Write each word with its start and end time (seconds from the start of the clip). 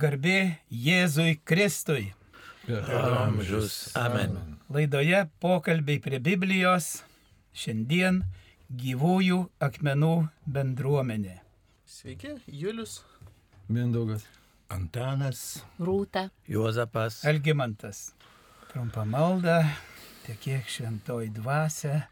Garbė 0.00 0.56
Jėzui 0.72 1.34
Kristui. 1.44 2.14
Amžius. 2.70 3.90
Amen. 3.98 4.36
Laidoje 4.72 5.18
pokalbiai 5.44 6.00
prie 6.00 6.20
Biblijos. 6.24 7.02
Šiandien 7.52 8.22
gyvųjų 8.80 9.42
akmenų 9.60 10.14
bendruomenė. 10.48 11.34
Sveiki, 11.84 12.32
Julius. 12.48 13.02
Mindaugas. 13.68 14.24
Antanas. 14.72 15.42
Rūta. 15.76 16.30
Juozapas. 16.48 17.20
Algimantas. 17.28 18.14
Trumpa 18.70 19.04
malda, 19.04 19.58
tiek 20.24 20.40
kiek 20.46 20.70
šventoji 20.78 21.28
dvasia, 21.42 22.06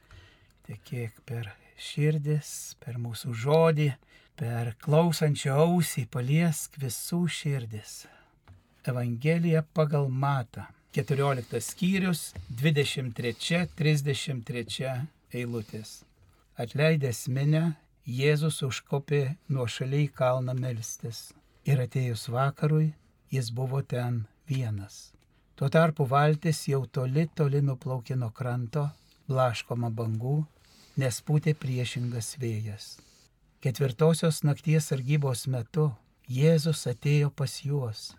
tiek 0.67 0.85
kiek 0.85 1.25
per 1.25 1.55
širdis, 1.79 2.75
per 2.85 3.01
mūsų 3.01 3.33
žodį, 3.47 3.93
per 4.39 4.77
klausančią 4.85 5.53
ausį 5.65 6.03
paliesk 6.15 6.79
visų 6.79 7.27
širdis. 7.39 8.07
Evangelija 8.87 9.63
pagal 9.75 10.07
Matą. 10.09 10.63
14 10.97 11.61
skyrius, 11.61 12.35
23-33 12.63 15.07
eilutės. 15.37 16.05
Atleidęs 16.59 17.29
minę, 17.29 17.75
Jėzus 18.09 18.65
užkopė 18.65 19.37
nuo 19.53 19.67
šaliai 19.69 20.09
kalną 20.09 20.57
melstis. 20.57 21.37
Ir 21.69 21.77
atėjus 21.85 22.33
vakarui, 22.33 22.97
jis 23.29 23.53
buvo 23.53 23.83
ten 23.83 24.25
vienas. 24.49 25.13
Tuo 25.59 25.69
tarpu 25.69 26.07
valtis 26.09 26.69
jau 26.71 26.87
toli 26.87 27.29
toli 27.35 27.61
nuplaukė 27.61 28.17
nuo 28.17 28.31
kranto, 28.31 28.89
blaškoma 29.29 29.91
bangų, 29.91 30.47
nes 30.97 31.21
pūtė 31.27 31.55
priešingas 31.59 32.39
vėjas. 32.41 33.08
Ketvirtosios 33.59 34.45
nakties 34.47 34.87
sargybos 34.93 35.49
metu 35.51 35.89
Jėzus 36.31 36.85
atėjo 36.87 37.33
pas 37.35 37.57
juos, 37.65 38.13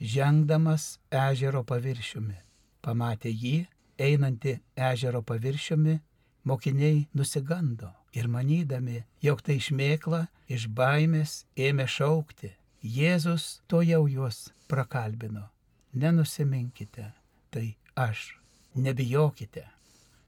žengdamas 0.00 0.96
ežero 1.12 1.60
paviršiumi. 1.68 2.38
Pamatė 2.80 3.28
jį, 3.28 3.66
einantį 4.00 4.54
ežero 4.88 5.20
paviršiumi, 5.20 5.98
mokiniai 6.48 7.04
nusigando 7.12 7.90
ir 8.16 8.30
manydami, 8.32 9.02
jog 9.20 9.44
tai 9.44 9.58
šmėkla, 9.60 10.22
iš 10.48 10.68
baimės 10.72 11.42
ėmė 11.60 11.90
šaukti. 11.90 12.54
Jėzus 12.80 13.60
to 13.68 13.82
jau 13.84 14.06
juos 14.08 14.46
prakalbino. 14.70 15.44
Nenusiminkite, 15.92 17.10
tai 17.52 17.74
aš, 17.98 18.30
nebijokite. 18.72 19.68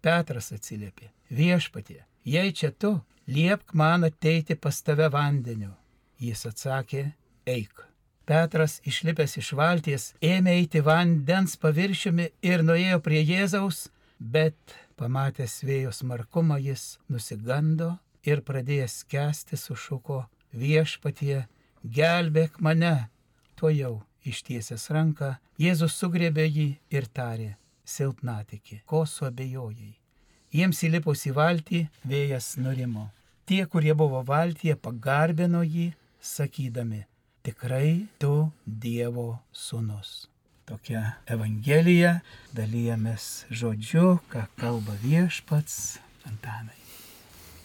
Petras 0.05 0.53
atsiliepė, 0.53 1.09
viešpatie, 1.33 2.03
jei 2.29 2.53
čia 2.53 2.69
tu, 2.75 2.99
liepk 3.29 3.75
man 3.75 4.09
ateiti 4.09 4.57
pas 4.57 4.81
tave 4.83 5.09
vandeniu. 5.13 5.75
Jis 6.19 6.47
atsakė, 6.49 7.05
eik. 7.47 7.85
Petras, 8.29 8.79
išlipęs 8.85 9.39
iš 9.41 9.53
valties, 9.57 10.11
ėmė 10.21 10.59
eiti 10.61 10.83
vandens 10.85 11.57
paviršiumi 11.61 12.27
ir 12.45 12.65
nuėjo 12.65 12.99
prie 13.05 13.23
Jėzaus, 13.25 13.87
bet 14.19 14.75
pamatęs 15.01 15.63
vėjo 15.65 15.93
smarkumą 15.97 16.59
jis 16.61 16.99
nusigando 17.09 17.95
ir 18.29 18.43
pradėjęs 18.45 19.05
kesti 19.09 19.57
sušuko 19.57 20.25
viešpatie, 20.53 21.47
gelbėk 21.85 22.61
mane. 22.61 23.09
Tuo 23.57 23.71
jau 23.73 23.95
ištiesęs 24.29 24.91
ranką, 24.95 25.37
Jėzus 25.59 25.97
sugriebė 25.97 26.45
jį 26.47 26.69
ir 26.95 27.09
tarė, 27.15 27.55
silpnatikė, 27.85 28.83
ko 28.87 29.07
suabejojai. 29.07 29.95
Jiems 30.55 30.83
įlipus 30.87 31.27
į 31.29 31.33
valtį, 31.37 31.87
vėjas 32.09 32.57
nurimo. 32.61 33.09
Tie, 33.49 33.67
kurie 33.67 33.95
buvo 33.97 34.19
valtyje, 34.29 34.75
pagarbino 34.77 35.63
jį, 35.65 35.87
sakydami, 36.21 37.07
tikrai 37.41 38.05
tu 38.21 38.51
Dievo 38.69 39.39
sūnus. 39.57 40.27
Tokia 40.69 41.15
Evangelija, 41.25 42.19
dalyjamės 42.53 43.47
žodžiu, 43.49 44.19
ką 44.29 44.45
kalba 44.61 44.99
viešpats 45.01 45.97
Antanai. 46.29 46.77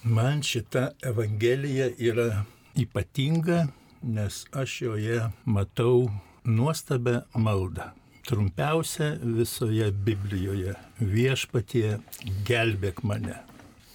Man 0.08 0.40
šita 0.40 0.94
Evangelija 1.04 1.92
yra 2.00 2.46
ypatinga, 2.80 3.66
nes 4.08 4.46
aš 4.56 4.82
joje 4.88 5.22
matau 5.44 6.08
nuostabę 6.48 7.26
maldą. 7.36 7.92
Trumpiausia 8.24 9.18
visoje 9.20 9.92
Biblijoje- 9.92 10.80
viešpatie 11.16 12.00
gelbėk 12.48 13.04
mane. 13.04 13.44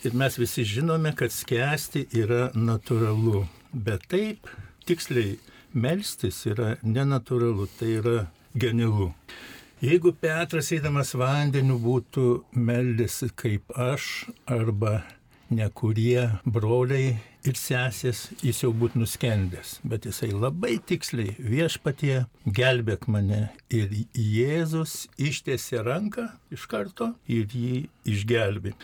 Ir 0.07 0.15
mes 0.15 0.39
visi 0.39 0.63
žinome, 0.63 1.11
kad 1.19 1.33
skęsti 1.35 2.05
yra 2.21 2.53
natūralu, 2.55 3.43
bet 3.75 4.05
taip 4.13 4.47
tiksliai 4.87 5.33
melstis 5.75 6.45
yra 6.47 6.77
nenatūralu, 6.87 7.67
tai 7.81 7.97
yra 7.99 8.19
genialu. 8.55 9.11
Jeigu 9.83 10.13
Petras 10.15 10.71
eidamas 10.75 11.17
vandeniu 11.19 11.81
būtų 11.83 12.29
meldėsi 12.55 13.33
kaip 13.39 13.75
aš 13.75 14.29
arba 14.47 15.01
nekurie 15.51 16.29
broliai 16.47 17.17
ir 17.47 17.59
sesės, 17.59 18.29
jis 18.43 18.63
jau 18.63 18.73
būtų 18.75 19.03
nuskendęs. 19.03 19.79
Bet 19.83 20.07
jisai 20.07 20.31
labai 20.31 20.77
tiksliai 20.79 21.35
viešpatie 21.39 22.25
gelbėk 22.47 23.11
mane. 23.11 23.49
Ir 23.71 23.91
Jėzus 24.15 25.09
ištiesė 25.19 25.83
ranką 25.87 26.31
iš 26.55 26.71
karto 26.71 27.13
ir 27.27 27.51
jį 27.51 27.87
išgelbė. 28.15 28.77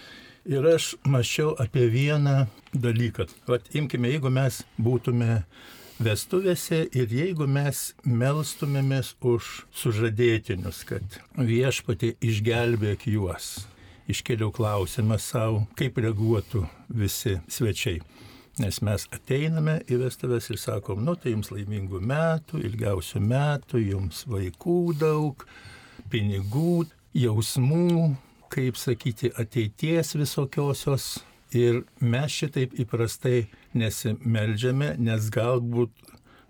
Ir 0.45 0.67
aš 0.69 0.91
mačiau 1.09 1.55
apie 1.57 1.87
vieną 1.89 2.47
dalyką. 2.77 3.25
Vat 3.49 3.71
imkime, 3.73 4.11
jeigu 4.13 4.29
mes 4.29 4.59
būtume 4.77 5.39
vestuvėse 6.05 6.83
ir 6.93 7.13
jeigu 7.17 7.47
mes 7.49 7.95
melstumėmės 8.05 9.15
už 9.25 9.49
sužadėtinius, 9.73 10.83
kad 10.85 11.17
viešpatė 11.39 12.11
išgelbėk 12.21 13.07
juos, 13.09 13.65
iškeliau 14.11 14.53
klausimą 14.53 15.17
savo, 15.17 15.63
kaip 15.81 15.97
reaguotų 16.05 16.67
visi 16.93 17.39
svečiai. 17.49 18.03
Nes 18.61 18.83
mes 18.85 19.09
ateiname 19.17 19.81
į 19.89 20.03
vestuvės 20.05 20.51
ir 20.53 20.61
sakom, 20.61 21.01
nu 21.09 21.17
tai 21.17 21.33
jums 21.33 21.51
laimingų 21.55 22.03
metų, 22.05 22.61
ilgiausių 22.69 23.25
metų, 23.25 23.81
jums 23.81 24.27
vaikų 24.29 24.79
daug, 25.01 25.49
pinigų, 26.13 26.85
jausmų, 27.17 28.13
kaip 28.55 28.79
sakyti, 28.81 29.33
ateities 29.35 30.15
visokiosios. 30.19 31.15
Ir 31.55 31.85
mes 32.03 32.35
šitaip 32.35 32.73
įprastai 32.83 33.45
nesimeldžiame, 33.79 34.95
nes 34.99 35.29
galbūt 35.31 35.93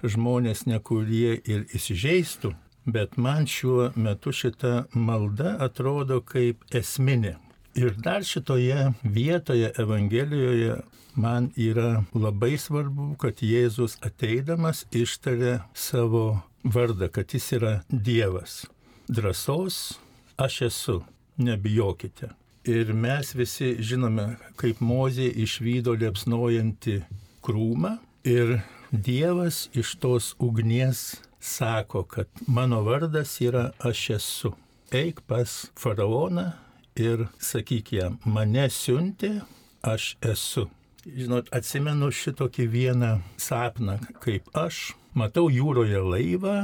žmonės 0.05 0.65
nekurie 0.69 1.35
ir 1.45 1.67
įsižeistų, 1.77 2.55
bet 2.89 3.17
man 3.21 3.49
šiuo 3.49 3.91
metu 3.97 4.33
šita 4.33 4.87
malda 4.95 5.57
atrodo 5.67 6.21
kaip 6.25 6.65
esminė. 6.73 7.37
Ir 7.75 7.97
dar 7.99 8.25
šitoje 8.25 8.93
vietoje 9.03 9.73
Evangelijoje 9.83 10.77
man 11.15 11.51
yra 11.57 12.05
labai 12.15 12.55
svarbu, 12.59 13.15
kad 13.19 13.43
Jėzus 13.43 13.97
ateidamas 14.05 14.85
ištarė 14.95 15.59
savo 15.75 16.43
vardą, 16.63 17.09
kad 17.11 17.35
jis 17.35 17.51
yra 17.59 17.75
Dievas. 17.91 18.63
Drąsos 19.11 19.99
aš 20.39 20.61
esu, 20.69 21.01
nebijokite. 21.37 22.31
Ir 22.65 22.95
mes 22.97 23.35
visi 23.37 23.75
žinome, 23.85 24.37
kaip 24.57 24.81
Mozė 24.81 25.27
išvydo 25.45 25.93
liepsnojantį 26.01 27.03
krūmą 27.45 27.99
ir 28.25 28.61
Dievas 28.95 29.69
iš 29.75 29.97
tos 30.01 30.35
ugnies 30.39 31.17
sako, 31.41 32.05
kad 32.09 32.29
mano 32.47 32.81
vardas 32.87 33.41
yra 33.41 33.71
aš 33.79 34.11
esu. 34.17 34.53
Eik 34.93 35.21
pas 35.27 35.67
faraoną 35.77 36.53
ir 36.97 37.27
sakyk 37.43 37.93
jam, 37.99 38.19
mane 38.25 38.69
siuntė, 38.71 39.43
aš 39.83 40.15
esu. 40.23 40.69
Žinot, 41.05 41.51
atsimenu 41.53 42.09
šitokį 42.15 42.69
vieną 42.71 43.11
sapną, 43.37 43.99
kaip 44.25 44.49
aš 44.57 44.95
matau 45.13 45.51
jūroje 45.53 46.01
laivą 46.01 46.57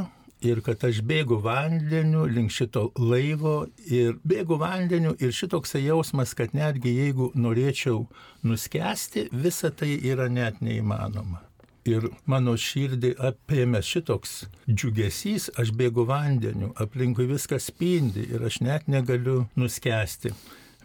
ir 0.44 0.60
kad 0.64 0.84
aš 0.84 1.00
bėgu 1.06 1.40
vandeniu 1.44 2.24
link 2.28 2.52
šito 2.54 2.88
laivo 2.98 3.66
ir 3.86 4.16
bėgu 4.26 4.58
vandeniu 4.60 5.12
ir 5.20 5.34
šitoksai 5.36 5.84
jausmas, 5.84 6.34
kad 6.34 6.54
netgi 6.56 6.92
jeigu 6.96 7.30
norėčiau 7.34 8.06
nuskesti, 8.46 9.28
visa 9.32 9.70
tai 9.70 9.96
yra 10.12 10.28
net 10.32 10.60
neįmanoma. 10.64 11.44
Ir 11.88 12.10
mano 12.28 12.54
širdį 12.60 13.14
apėmė 13.30 13.80
šitoks 13.84 14.34
džiugesys, 14.68 15.48
aš 15.60 15.72
bėgu 15.76 16.04
vandeniu, 16.08 16.74
aplinkui 16.76 17.24
viskas 17.30 17.70
spindi 17.70 18.26
ir 18.28 18.44
aš 18.44 18.60
net 18.64 18.88
negaliu 18.88 19.46
nuskesti. 19.56 20.34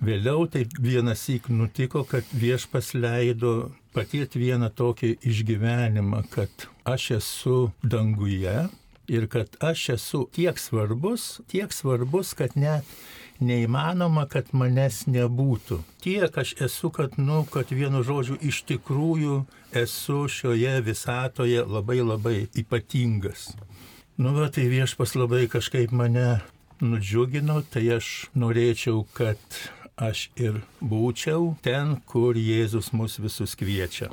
Vėliau 0.03 0.47
taip 0.51 0.73
vienas 0.79 1.23
įk 1.31 1.47
nutiko, 1.51 2.03
kad 2.07 2.27
viešpas 2.35 2.93
leido 2.95 3.71
patirti 3.95 4.41
vieną 4.41 4.71
tokį 4.75 5.13
išgyvenimą, 5.23 6.25
kad 6.31 6.67
aš 6.83 7.11
esu 7.19 7.59
danguje 7.83 8.65
ir 9.07 9.27
kad 9.31 9.57
aš 9.59 9.89
esu 9.95 10.25
tiek 10.33 10.59
svarbus, 10.59 11.41
tiek 11.51 11.73
svarbus, 11.73 12.33
kad 12.37 12.55
net 12.55 12.87
neįmanoma, 13.43 14.25
kad 14.31 14.51
manęs 14.55 15.03
nebūtų. 15.11 15.81
Tiek 16.03 16.37
aš 16.37 16.55
esu, 16.67 16.89
kad, 16.93 17.17
nu, 17.19 17.43
kad 17.51 17.71
vienu 17.71 18.03
žodžiu 18.05 18.37
iš 18.39 18.63
tikrųjų 18.69 19.43
esu 19.75 20.25
šioje 20.31 20.77
visatoje 20.85 21.63
labai 21.67 21.99
labai 22.01 22.37
ypatingas. 22.55 23.49
Nu, 24.15 24.31
va, 24.37 24.47
tai 24.47 24.69
viešpas 24.71 25.17
labai 25.19 25.45
kažkaip 25.51 25.91
mane 25.91 26.39
nudžiugino, 26.79 27.61
tai 27.71 27.89
aš 27.97 28.29
norėčiau, 28.35 29.03
kad 29.15 29.39
aš 29.99 30.29
ir 30.39 30.61
būčiau 30.79 31.55
ten, 31.63 31.97
kur 32.07 32.39
Jėzus 32.39 32.93
mus 32.95 33.19
visus 33.19 33.55
kviečia. 33.59 34.11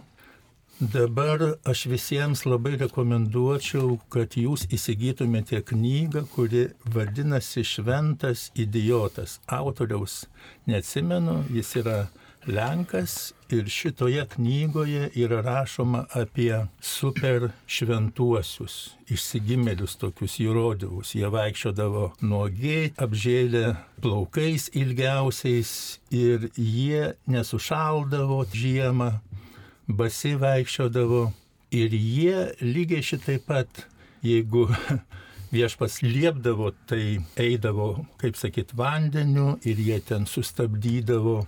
Dabar 0.82 1.38
aš 1.64 1.84
visiems 1.87 2.40
labai 2.43 2.73
rekomenduočiau, 2.81 4.00
kad 4.11 4.34
jūs 4.34 4.64
įsigytumėte 4.75 5.61
knygą, 5.69 6.25
kuri 6.32 6.64
vadinasi 6.96 7.62
Šventas 7.62 8.49
idiotas. 8.58 9.37
Autoriaus 9.46 10.25
neatsimenu, 10.67 11.37
jis 11.55 11.70
yra 11.79 11.99
Lenkas 12.50 13.31
ir 13.55 13.70
šitoje 13.70 14.25
knygoje 14.34 15.12
yra 15.23 15.38
rašoma 15.46 16.00
apie 16.19 16.64
super 16.82 17.52
šventuosius, 17.70 18.96
išsigimėlius 19.06 19.94
tokius 20.02 20.40
įrodymus. 20.43 21.14
Jie 21.14 21.31
vaikščiodavo 21.31 22.08
nuogiai, 22.26 22.90
apžėlę 22.99 23.76
plaukais 24.02 24.67
ilgiausiais 24.75 26.00
ir 26.11 26.50
jie 26.58 27.12
nesušaldavo 27.31 28.43
žiemą, 28.50 29.12
basi 29.88 30.34
vaikščiodavo 30.40 31.25
ir 31.73 31.94
jie 31.96 32.52
lygiai 32.61 33.02
šitaip 33.02 33.46
pat, 33.49 33.87
jeigu 34.23 34.69
viešpas 35.55 36.00
liepdavo, 36.05 36.73
tai 36.88 37.19
eidavo, 37.37 38.06
kaip 38.20 38.38
sakyt, 38.40 38.75
vandeniu 38.76 39.56
ir 39.69 39.81
jie 39.81 40.00
ten 40.00 40.26
sustabdydavo 40.29 41.43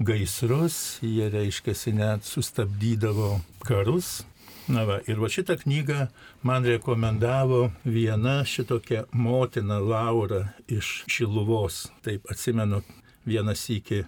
gaisrus, 0.00 0.98
jie 1.02 1.28
reiškia 1.32 1.94
net 1.96 2.24
sustabdydavo 2.24 3.40
karus. 3.66 4.22
Na 4.70 4.84
va, 4.86 5.00
ir 5.10 5.18
va 5.18 5.26
šitą 5.26 5.56
knygą 5.58 6.06
man 6.46 6.64
rekomendavo 6.64 7.72
viena 7.82 8.44
šitokia 8.46 9.04
motina 9.10 9.80
Laura 9.82 10.52
iš 10.70 11.02
Šiluvos. 11.10 11.88
Taip 12.06 12.30
atsimenu, 12.30 12.78
vienas 13.26 13.64
iki 13.70 14.04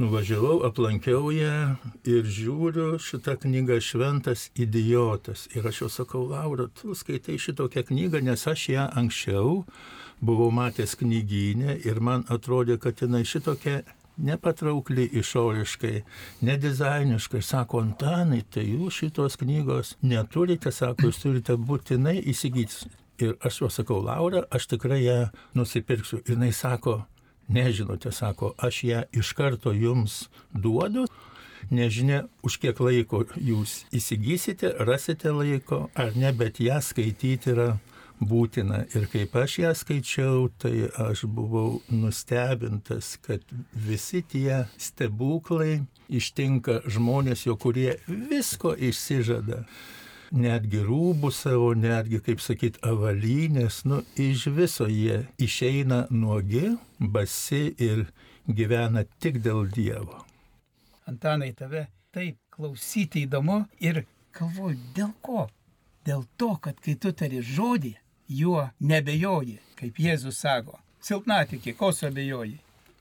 nuvažiavau, 0.00 0.62
aplankiau 0.64 1.28
ją 1.34 1.76
ir 2.08 2.28
žiūriu 2.36 2.96
šitą 3.02 3.36
knygą 3.42 3.76
Šventas 3.84 4.48
idiotas. 4.56 5.46
Ir 5.54 5.68
aš 5.68 5.82
jau 5.84 5.90
sakau, 5.92 6.24
Laura, 6.30 6.70
tu 6.80 6.94
skaitai 6.96 7.36
šitokią 7.40 7.84
knygą, 7.90 8.22
nes 8.24 8.46
aš 8.48 8.68
ją 8.72 8.86
anksčiau 8.96 9.64
buvau 10.20 10.50
matęs 10.52 10.96
knygynę 11.00 11.78
ir 11.84 12.00
man 12.00 12.24
atrodė, 12.32 12.78
kad 12.80 13.00
jinai 13.00 13.24
šitokia 13.28 13.82
nepatraukli 14.20 15.06
išoriškai, 15.20 16.02
nedizainiškai. 16.44 17.42
Sako, 17.44 17.84
Antanai, 17.84 18.42
tai 18.42 18.66
jūs 18.68 19.00
šitos 19.02 19.38
knygos 19.40 19.94
neturite, 20.02 20.72
sako, 20.72 21.08
jūs 21.08 21.22
turite 21.22 21.56
būtinai 21.56 22.18
įsigyti. 22.32 22.88
Ir 23.20 23.36
aš 23.44 23.62
jau 23.62 23.72
sakau, 23.72 24.00
Laura, 24.04 24.46
aš 24.48 24.70
tikrai 24.72 25.02
ją 25.04 25.18
nusipirksiu. 25.56 26.22
Ir 26.24 26.36
jinai 26.38 26.52
sako, 26.56 27.02
nežinote, 27.50 28.12
sako, 28.12 28.54
aš 28.58 28.84
ją 28.84 29.02
iš 29.12 29.32
karto 29.38 29.74
jums 29.74 30.28
duodu. 30.52 31.06
Nežinia, 31.70 32.24
už 32.42 32.56
kiek 32.62 32.80
laiko 32.80 33.20
jūs 33.36 33.84
įsigysite, 33.94 34.72
rasite 34.80 35.30
laiko 35.30 35.90
ar 35.94 36.16
ne, 36.16 36.32
bet 36.32 36.58
ją 36.62 36.80
skaityti 36.82 37.52
yra 37.52 37.68
būtina. 38.20 38.84
Ir 38.96 39.06
kaip 39.12 39.36
aš 39.36 39.58
ją 39.62 39.70
skaičiau, 39.76 40.48
tai 40.60 40.88
aš 41.00 41.24
buvau 41.28 41.80
nustebintas, 41.92 43.14
kad 43.24 43.44
visi 43.72 44.22
tie 44.22 44.64
stebuklai 44.80 45.80
ištinka 46.08 46.80
žmonės, 46.90 47.46
jo 47.46 47.56
kurie 47.60 47.98
visko 48.08 48.74
išsižada. 48.74 49.64
Netgi 50.30 50.84
rūbų 50.86 51.32
savo, 51.34 51.72
netgi, 51.74 52.20
kaip 52.22 52.42
sakyt, 52.42 52.76
avalynės, 52.86 53.80
nu, 53.90 54.04
iš 54.14 54.46
viso 54.54 54.86
jie 54.86 55.24
išeina 55.42 56.04
nuogi, 56.10 56.76
basi 57.00 57.74
ir 57.82 58.04
gyvena 58.46 59.02
tik 59.18 59.40
dėl 59.42 59.66
Dievo. 59.74 60.22
Antanai, 61.10 61.50
tave 61.58 61.88
taip 62.14 62.38
klausyti 62.54 63.24
įdomu 63.26 63.64
ir 63.82 64.04
galvoju, 64.36 64.78
dėl 64.94 65.10
ko? 65.20 65.48
Dėl 66.06 66.22
to, 66.38 66.54
kad 66.62 66.78
kai 66.80 66.94
tu 66.94 67.10
tari 67.12 67.42
žodį, 67.42 67.96
juo 68.30 68.68
nebejoji, 68.80 69.58
kaip 69.78 69.98
Jėzus 69.98 70.38
sako. 70.38 70.78
Silpnatikė, 71.02 71.74
ko 71.74 71.90
abejoji? 71.90 72.60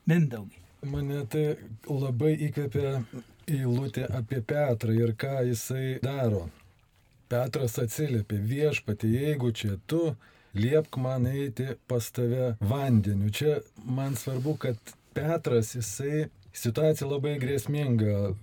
Mindaugai. 0.10 0.58
Mane 0.90 1.26
tai 1.28 1.58
labai 1.86 2.38
įkvėpė 2.48 2.92
eilutė 3.52 4.06
apie 4.16 4.40
Petrą 4.42 4.96
ir 4.96 5.14
ką 5.20 5.44
jisai 5.50 6.00
daro. 6.04 6.48
Petras 7.30 7.78
atsiliepė 7.82 8.40
viešpatį, 8.52 9.10
jeigu 9.24 9.52
čia 9.54 9.76
tu, 9.90 10.16
liepk 10.58 10.98
man 10.98 11.28
eiti 11.30 11.76
pas 11.88 12.10
tave 12.12 12.56
vandeniu. 12.60 13.30
Čia 13.30 13.60
man 13.86 14.18
svarbu, 14.18 14.56
kad 14.66 14.96
Petras, 15.14 15.76
jisai 15.76 16.30
situacija 16.56 17.08
labai 17.10 17.38
grėsminga, 17.42 18.34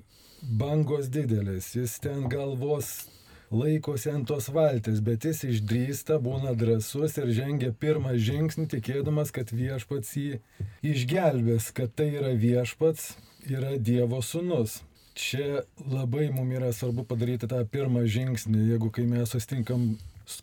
bangos 0.42 1.10
didelės, 1.10 1.72
jis 1.74 1.98
ten 2.02 2.26
galvos 2.30 3.08
laikosi 3.50 4.10
ant 4.10 4.26
tos 4.28 4.48
valties, 4.54 5.00
bet 5.04 5.24
jis 5.26 5.44
išdrįsta, 5.50 6.18
būna 6.22 6.54
drasus 6.58 7.16
ir 7.20 7.30
žengia 7.34 7.72
pirmą 7.72 8.16
žingsnį, 8.18 8.66
tikėdamas, 8.74 9.32
kad 9.34 9.52
viešpats 9.54 10.16
jį 10.18 10.40
išgelbės, 10.82 11.70
kad 11.74 11.94
tai 11.94 12.10
yra 12.18 12.34
viešpats, 12.34 13.14
yra 13.46 13.76
Dievo 13.78 14.22
sunus. 14.22 14.80
Čia 15.16 15.62
labai 15.88 16.28
mums 16.28 16.58
yra 16.58 16.68
svarbu 16.76 17.06
padaryti 17.08 17.48
tą 17.48 17.62
pirmą 17.72 18.04
žingsnį, 18.04 18.66
jeigu 18.74 18.90
kai 18.92 19.06
mes 19.08 19.32
sustinkam 19.32 19.94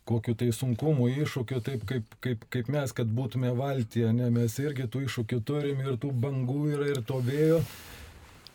kokiu 0.07 0.33
tai 0.39 0.47
sunkumu, 0.55 1.09
iššūkiu, 1.11 1.59
taip 1.63 1.83
kaip, 1.87 2.15
kaip, 2.23 2.45
kaip 2.53 2.69
mes, 2.71 2.93
kad 2.95 3.09
būtume 3.11 3.51
valtyje, 3.57 4.13
ne, 4.15 4.29
mes 4.33 4.55
irgi 4.63 4.87
tų 4.89 5.03
iššūkių 5.07 5.39
turim 5.45 5.83
ir 5.83 5.99
tų 6.01 6.13
bangų 6.23 6.61
yra 6.77 6.87
ir 6.93 7.01
to 7.05 7.19
vėjo, 7.25 7.59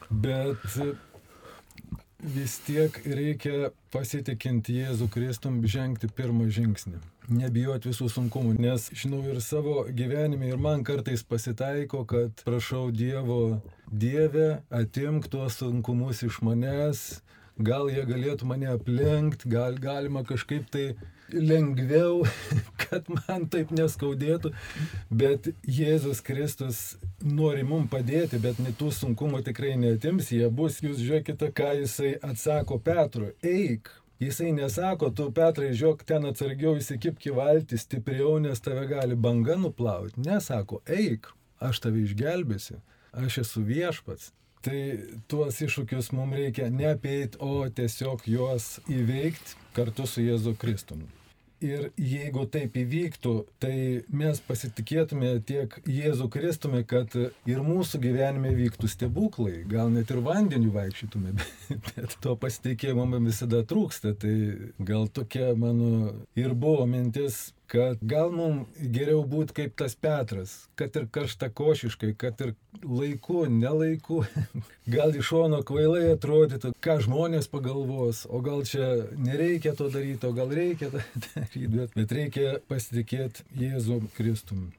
bet 0.09 0.65
vis 2.19 2.57
tiek 2.67 2.99
reikia 3.05 3.71
pasitikinti 3.95 4.81
Jėzų 4.81 5.11
Kristum 5.15 5.61
žengti 5.69 6.11
pirmą 6.11 6.49
žingsnį. 6.51 6.99
Nebijoti 7.29 7.91
visų 7.91 8.07
sunkumų, 8.09 8.55
nes 8.57 8.87
žinau 8.97 9.21
ir 9.29 9.43
savo 9.45 9.83
gyvenime, 9.93 10.49
ir 10.49 10.61
man 10.65 10.81
kartais 10.87 11.21
pasitaiko, 11.29 12.07
kad 12.09 12.41
prašau 12.47 12.87
Dievo, 12.89 13.59
Dieve, 13.93 14.63
atimk 14.73 15.29
tuos 15.29 15.59
sunkumus 15.61 16.23
iš 16.25 16.39
manęs, 16.47 17.03
gal 17.61 17.91
jie 17.93 18.07
galėtų 18.09 18.49
mane 18.49 18.71
aplenkti, 18.73 19.51
gal 19.53 19.77
galima 19.83 20.25
kažkaip 20.25 20.71
tai 20.73 20.87
lengviau, 21.29 22.25
kad 22.83 23.09
man 23.13 23.45
taip 23.53 23.77
neskaudėtų, 23.77 24.55
bet 25.13 25.51
Jėzus 25.69 26.25
Kristus 26.25 26.83
nori 27.21 27.67
mums 27.67 27.93
padėti, 27.93 28.41
bet 28.41 28.61
tų 28.81 28.89
sunkumų 29.03 29.43
tikrai 29.51 29.77
netims, 29.77 30.33
jie 30.33 30.49
bus, 30.49 30.81
jūs 30.81 31.03
žiūrėkite, 31.03 31.53
ką 31.53 31.75
jisai 31.83 32.17
atsako 32.25 32.81
Petrui, 32.81 33.35
eik. 33.45 33.93
Jisai 34.19 34.51
nesako, 34.51 35.13
tu 35.15 35.29
Petrai 35.31 35.71
žiūrėk 35.79 36.01
ten 36.09 36.25
atsargiau 36.27 36.75
įsikipki 36.81 37.31
valtį 37.37 37.79
stipriau, 37.79 38.39
nes 38.43 38.59
tave 38.65 38.89
gali 38.91 39.15
banga 39.15 39.55
nuplauti. 39.61 40.19
Nesako, 40.27 40.81
eik, 40.91 41.29
aš 41.63 41.85
tave 41.85 42.03
išgelbėsiu, 42.03 42.81
aš 43.15 43.45
esu 43.45 43.63
viešpats. 43.69 44.33
Tai 44.67 44.81
tuos 45.31 45.61
iššūkius 45.63 46.11
mums 46.19 46.35
reikia 46.35 46.67
neapeit, 46.67 47.39
o 47.39 47.63
tiesiog 47.71 48.27
juos 48.27 48.81
įveikti 48.91 49.55
kartu 49.79 50.09
su 50.11 50.27
Jėzu 50.27 50.57
Kristumi. 50.59 51.07
Ir 51.65 51.89
jeigu 51.99 52.45
taip 52.47 52.77
įvyktų, 52.79 53.33
tai 53.59 53.75
mes 54.15 54.39
pasitikėtume 54.47 55.33
tiek 55.47 55.73
Jėzų 55.91 56.29
Kristumi, 56.31 56.85
kad 56.87 57.17
ir 57.19 57.65
mūsų 57.67 57.99
gyvenime 58.05 58.53
vyktų 58.55 58.91
stebuklai, 58.93 59.65
gal 59.67 59.91
net 59.91 60.13
ir 60.15 60.23
vandeniu 60.23 60.71
vaikščytume, 60.77 61.35
bet, 61.89 62.15
to 62.23 62.37
pasitikėjimo 62.39 63.09
man 63.11 63.27
visada 63.27 63.65
trūksta. 63.67 64.15
Tai 64.23 64.35
gal 64.79 65.11
tokia 65.11 65.51
mano 65.59 66.13
ir 66.39 66.55
buvo 66.55 66.87
mintis 66.87 67.49
kad 67.69 68.01
gal 68.01 68.31
mums 68.33 68.81
geriau 68.81 69.21
būti 69.29 69.55
kaip 69.59 69.75
tas 69.77 69.95
Petras, 69.99 70.55
kad 70.79 70.95
ir 70.97 71.05
karštakošiškai, 71.13 72.15
kad 72.21 72.41
ir 72.45 72.55
laiku, 72.83 73.45
nelaiku, 73.53 74.23
gal 74.95 75.13
iš 75.13 75.29
šono 75.29 75.61
kvailai 75.69 76.15
atrodytų, 76.15 76.73
ką 76.85 76.99
žmonės 77.05 77.51
pagalvos, 77.53 78.25
o 78.25 78.41
gal 78.45 78.65
čia 78.69 78.89
nereikia 79.21 79.75
to 79.77 79.91
daryti, 79.93 80.25
o 80.29 80.33
gal 80.37 80.53
reikia 80.61 80.91
tą 80.95 81.05
daryti, 81.27 81.69
bet, 81.77 81.95
bet 81.99 82.17
reikia 82.21 82.57
pasitikėti 82.73 83.45
Jėzų 83.61 84.03
Kristum. 84.17 84.71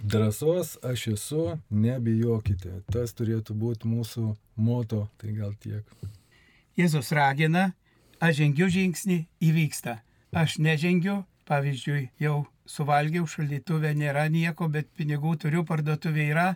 Drąsos 0.00 0.76
aš 0.84 1.06
esu, 1.14 1.44
nebijokite. 1.72 2.82
Tas 2.92 3.14
turėtų 3.16 3.56
būti 3.56 3.88
mūsų 3.88 4.26
moto, 4.60 5.06
tai 5.20 5.32
gal 5.36 5.54
tiek. 5.60 5.84
Jėzus 6.76 7.12
ragina, 7.16 7.70
aš 8.20 8.42
žengiu 8.42 8.68
žingsnį, 8.72 9.22
įvyksta. 9.40 10.00
Aš 10.36 10.58
nežengiu, 10.60 11.22
Pavyzdžiui, 11.46 12.08
jau 12.18 12.40
suvalgiau 12.66 13.26
šaldytuvę, 13.30 13.92
nėra 13.94 14.26
nieko, 14.32 14.66
bet 14.72 14.88
pinigų 14.98 15.36
turiu, 15.44 15.62
parduotuvė 15.68 16.26
yra 16.32 16.48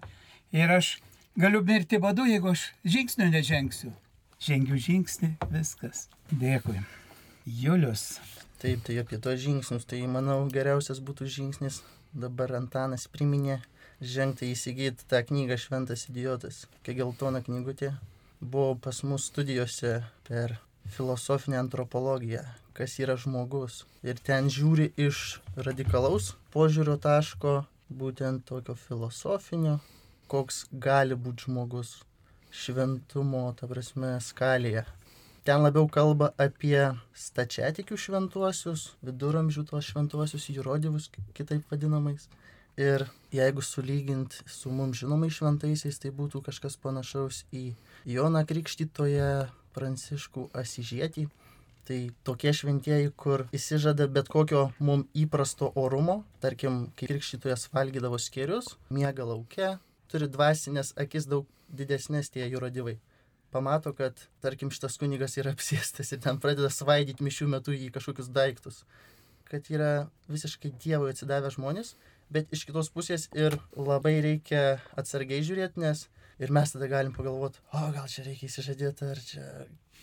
ir 0.56 0.72
aš 0.74 0.96
galiu 1.38 1.62
mirti 1.66 2.00
badu, 2.02 2.26
jeigu 2.26 2.50
aš 2.54 2.70
žingsnių 2.96 3.30
nežengsiu. 3.36 3.94
Žengiu 4.40 4.80
žingsnį, 4.80 5.34
viskas. 5.52 6.08
Dėkui. 6.32 6.80
Julius, 7.46 8.18
Taip, 8.60 8.82
tai 8.84 8.98
apie 9.00 9.16
tos 9.16 9.38
žingsnius, 9.40 9.86
tai 9.88 10.02
manau 10.04 10.42
geriausias 10.52 10.98
būtų 11.00 11.24
žingsnis, 11.32 11.78
dabar 12.12 12.52
Antanas 12.58 13.06
priminė, 13.08 13.62
žengti 14.04 14.50
įsigyti 14.52 15.06
tą 15.08 15.22
knygą 15.24 15.56
Šventas 15.62 16.02
idiotas, 16.10 16.66
kai 16.84 16.92
geltona 16.98 17.40
knygutė 17.46 17.94
buvo 18.40 18.74
pas 18.84 19.00
mus 19.08 19.30
studijose 19.30 19.94
per 20.28 20.58
filosofinę 20.88 21.58
antropologiją, 21.58 22.44
kas 22.74 22.98
yra 23.02 23.16
žmogus. 23.20 23.84
Ir 24.06 24.20
ten 24.24 24.48
žiūri 24.52 24.90
iš 24.96 25.40
radikalaus 25.56 26.34
požiūrio 26.54 26.96
taško, 27.00 27.64
būtent 27.90 28.46
tokio 28.46 28.76
filosofinio, 28.78 29.78
koks 30.30 30.64
gali 30.72 31.18
būti 31.18 31.48
žmogus 31.48 31.98
šventumo, 32.50 33.50
ta 33.58 33.68
prasme, 33.70 34.16
skalėje. 34.22 34.84
Ten 35.46 35.62
labiau 35.64 35.88
kalba 35.88 36.30
apie 36.38 36.90
stačiatikių 37.16 37.96
šventuosius, 37.96 38.90
viduramžių 39.06 39.64
tuos 39.70 39.88
šventuosius 39.88 40.50
įrodymus, 40.52 41.08
kitaip 41.34 41.64
vadinamais. 41.72 42.28
Ir 42.80 43.06
jeigu 43.34 43.62
sulygint 43.64 44.36
su 44.48 44.70
mums 44.72 45.00
žinomais 45.00 45.34
šventaisiais, 45.36 45.98
tai 46.00 46.12
būtų 46.14 46.42
kažkas 46.46 46.76
panašaus 46.80 47.42
į 47.52 47.72
Joną 48.08 48.44
Krikštytoje, 48.48 49.48
Pranciškų 49.76 50.48
Asižietį. 50.56 51.28
Tai 51.88 51.98
tokie 52.26 52.52
šventieji, 52.54 53.10
kur 53.18 53.46
įsižada 53.56 54.06
bet 54.12 54.28
kokio 54.30 54.68
mums 54.78 55.08
įprasto 55.16 55.72
orumo, 55.80 56.20
tarkim, 56.42 56.84
kai 56.94 57.08
krikštytojas 57.10 57.70
valgydavo 57.74 58.20
skėrius, 58.20 58.76
miega 58.94 59.26
laukia, 59.26 59.78
turi 60.12 60.28
dvasinės 60.30 60.92
akis 61.00 61.26
daug 61.30 61.48
didesnės 61.72 62.30
tie 62.30 62.44
jurodivai. 62.46 62.98
Pamato, 63.50 63.90
kad, 63.96 64.14
tarkim, 64.44 64.70
šitas 64.70 65.00
kunigas 65.00 65.34
yra 65.40 65.54
apsėstas 65.56 66.12
ir 66.14 66.20
ten 66.22 66.38
pradeda 66.42 66.70
svaidyti 66.70 67.26
mišių 67.26 67.48
metu 67.56 67.74
į 67.74 67.90
kažkokius 67.96 68.30
daiktus. 68.30 68.84
Kad 69.50 69.66
yra 69.74 70.06
visiškai 70.30 70.70
Dievui 70.78 71.10
atsidavę 71.10 71.50
žmonės, 71.50 71.96
bet 72.30 72.52
iš 72.54 72.62
kitos 72.68 72.92
pusės 72.94 73.26
ir 73.34 73.58
labai 73.74 74.20
reikia 74.22 74.78
atsargiai 74.94 75.42
žiūrėti, 75.42 75.82
nes 75.82 76.06
ir 76.40 76.52
mes 76.56 76.74
tada 76.74 76.88
galim 76.90 77.14
pagalvoti, 77.16 77.62
o 77.76 77.86
gal 77.94 78.08
čia 78.10 78.26
reikia 78.26 78.48
įsižadėti, 78.50 79.10
ar 79.14 79.24
čia 79.30 79.46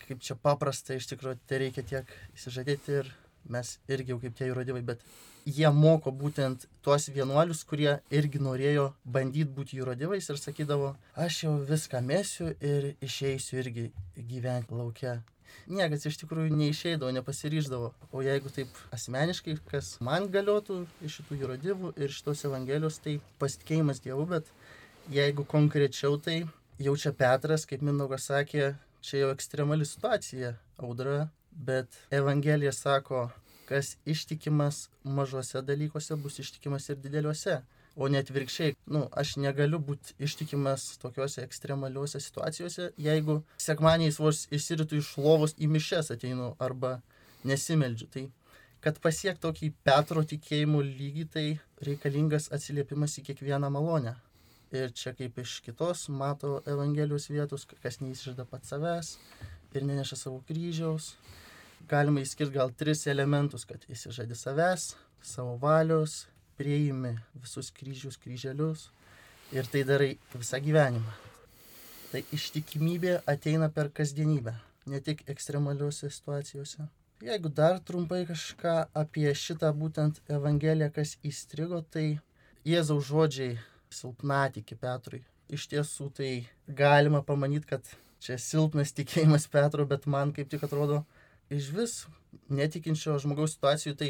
kaip 0.07 0.23
čia 0.23 0.37
paprasta, 0.39 0.95
iš 0.95 1.09
tikrųjų, 1.11 1.39
tai 1.49 1.63
reikia 1.65 1.83
tiek 1.83 2.11
įsižadėti 2.37 2.99
ir 3.01 3.09
mes 3.51 3.77
irgi 3.91 4.13
jau 4.13 4.19
kaip 4.21 4.35
tie 4.37 4.49
įrodymai, 4.51 4.83
bet 4.87 5.03
jie 5.47 5.69
moko 5.71 6.11
būtent 6.11 6.67
tuos 6.83 7.07
vienuolius, 7.13 7.63
kurie 7.67 7.97
irgi 8.11 8.41
norėjo 8.43 8.89
bandyti 9.03 9.49
būti 9.57 9.79
įrodymais 9.79 10.27
ir 10.31 10.39
sakydavo, 10.41 10.93
aš 11.15 11.43
jau 11.45 11.55
viską 11.71 12.03
mėsiu 12.03 12.51
ir 12.59 12.93
išeisiu 13.03 13.59
irgi 13.63 13.89
gyventi 14.17 14.75
laukia. 14.75 15.19
Niekas 15.67 16.05
iš 16.07 16.19
tikrųjų 16.21 16.55
neišeidavo, 16.55 17.09
nepasiryždavo. 17.15 17.93
O 18.11 18.23
jeigu 18.23 18.51
taip 18.51 18.71
asmeniškai, 18.95 19.55
kas 19.71 19.95
man 20.03 20.27
galiotų 20.31 20.81
iš 21.07 21.21
šitų 21.21 21.39
įrodymų 21.39 21.93
ir 21.99 22.13
šitos 22.13 22.43
evangelijos, 22.47 22.99
tai 23.03 23.17
pasitikėjimas 23.39 24.03
Dievu, 24.03 24.27
bet 24.31 24.51
jeigu 25.11 25.45
konkrečiau, 25.45 26.17
tai 26.17 26.45
jaučia 26.79 27.13
Petras, 27.15 27.65
kaip 27.65 27.81
Mindaugas 27.85 28.27
sakė, 28.27 28.75
čia 29.01 29.23
jau 29.23 29.31
ekstremali 29.33 29.85
situacija, 29.87 30.53
audra, 30.83 31.29
bet 31.51 31.87
Evangelija 32.11 32.73
sako, 32.75 33.27
kas 33.67 33.95
ištikimas 34.05 34.87
mažose 35.03 35.61
dalykuose, 35.61 36.15
bus 36.15 36.39
ištikimas 36.39 36.89
ir 36.89 36.99
dideliuose. 37.03 37.61
O 37.97 38.05
net 38.13 38.29
virkščiai, 38.29 38.75
nu, 38.93 39.07
aš 39.17 39.39
negaliu 39.41 39.79
būti 39.81 40.13
ištikimas 40.21 40.99
tokiuose 41.01 41.41
ekstremaliuose 41.41 42.21
situacijose, 42.21 42.91
jeigu 43.01 43.39
sekmaniais 43.57 44.19
vos 44.21 44.43
įsiritu 44.53 44.99
iš 44.99 45.15
lovos 45.17 45.55
į 45.57 45.71
mišes 45.73 46.11
ateinu 46.13 46.51
arba 46.61 46.99
nesimeldžiu. 47.47 48.11
Tai 48.13 48.27
kad 48.85 49.01
pasiekti 49.01 49.41
tokį 49.47 49.71
Petro 49.87 50.21
tikėjimo 50.21 50.83
lygį, 50.85 51.25
tai 51.33 51.47
reikalingas 51.89 52.51
atsiliepimas 52.53 53.17
į 53.17 53.25
kiekvieną 53.31 53.73
malonę. 53.73 54.13
Ir 54.75 54.91
čia 54.91 55.13
kaip 55.15 55.37
iš 55.39 55.61
kitos 55.63 56.09
mato 56.11 56.57
Evangelijos 56.67 57.29
vietos, 57.31 57.63
kas 57.83 58.01
neįsižada 58.01 58.43
pats 58.49 58.73
savęs 58.73 59.13
ir 59.73 59.85
neneša 59.87 60.17
savo 60.19 60.41
kryžiaus. 60.47 61.13
Galima 61.87 62.19
įskirti 62.19 62.57
gal 62.57 62.73
tris 62.75 63.05
elementus, 63.07 63.63
kad 63.63 63.85
įsižadi 63.87 64.35
savęs, 64.35 64.89
savo 65.23 65.55
valios 65.61 66.25
prieimi 66.59 67.13
visus 67.37 67.71
kryžius, 67.71 68.17
kryželius 68.19 68.89
ir 69.55 69.69
tai 69.71 69.85
darai 69.87 70.17
visą 70.33 70.59
gyvenimą. 70.59 71.15
Tai 72.11 72.23
ištikimybė 72.35 73.21
ateina 73.27 73.71
per 73.71 73.91
kasdienybę, 73.95 74.55
ne 74.91 74.99
tik 75.03 75.23
ekstremaliuose 75.31 76.11
situacijose. 76.11 76.89
Jeigu 77.23 77.49
dar 77.49 77.79
trumpai 77.79 78.25
kažką 78.29 78.75
apie 78.93 79.31
šitą 79.33 79.71
būtent 79.73 80.19
Evangeliją, 80.29 80.91
kas 80.93 81.15
įstrigo, 81.25 81.81
tai 81.81 82.19
Jėzaus 82.67 83.07
žodžiai 83.07 83.55
silpnatikį 83.93 84.77
Petrui. 84.81 85.23
Iš 85.53 85.67
tiesų 85.71 86.09
tai 86.15 86.31
galima 86.67 87.21
pamanyti, 87.23 87.69
kad 87.69 87.87
čia 88.23 88.37
silpnas 88.41 88.93
tikėjimas 88.97 89.47
Petro, 89.51 89.85
bet 89.87 90.07
man 90.09 90.33
kaip 90.35 90.49
tik 90.51 90.65
atrodo, 90.67 91.03
iš 91.53 91.69
vis 91.75 91.93
netikinčio 92.51 93.17
žmogaus 93.23 93.55
situacijų, 93.55 93.95
tai 93.99 94.09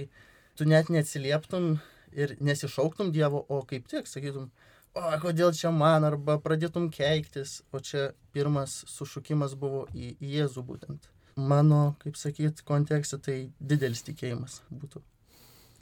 tu 0.57 0.65
net 0.65 0.89
neatsilieptum 0.93 1.75
ir 2.17 2.35
nesišauktum 2.41 3.11
Dievo, 3.13 3.43
o 3.49 3.61
kaip 3.69 3.85
tik 3.91 4.09
sakytum, 4.09 4.49
o 4.97 5.11
kodėl 5.21 5.53
čia 5.53 5.71
man, 5.73 6.07
arba 6.07 6.39
pradėtum 6.41 6.89
keiktis, 6.93 7.61
o 7.71 7.81
čia 7.83 8.11
pirmas 8.33 8.81
sušukimas 8.89 9.53
buvo 9.59 9.85
į 9.93 10.15
Jėzų 10.21 10.65
būtent. 10.65 11.11
Mano, 11.37 11.93
kaip 12.01 12.17
sakyt, 12.17 12.63
kontekste 12.65 13.19
tai 13.21 13.37
didelis 13.59 14.01
tikėjimas 14.07 14.63
būtų. 14.73 15.03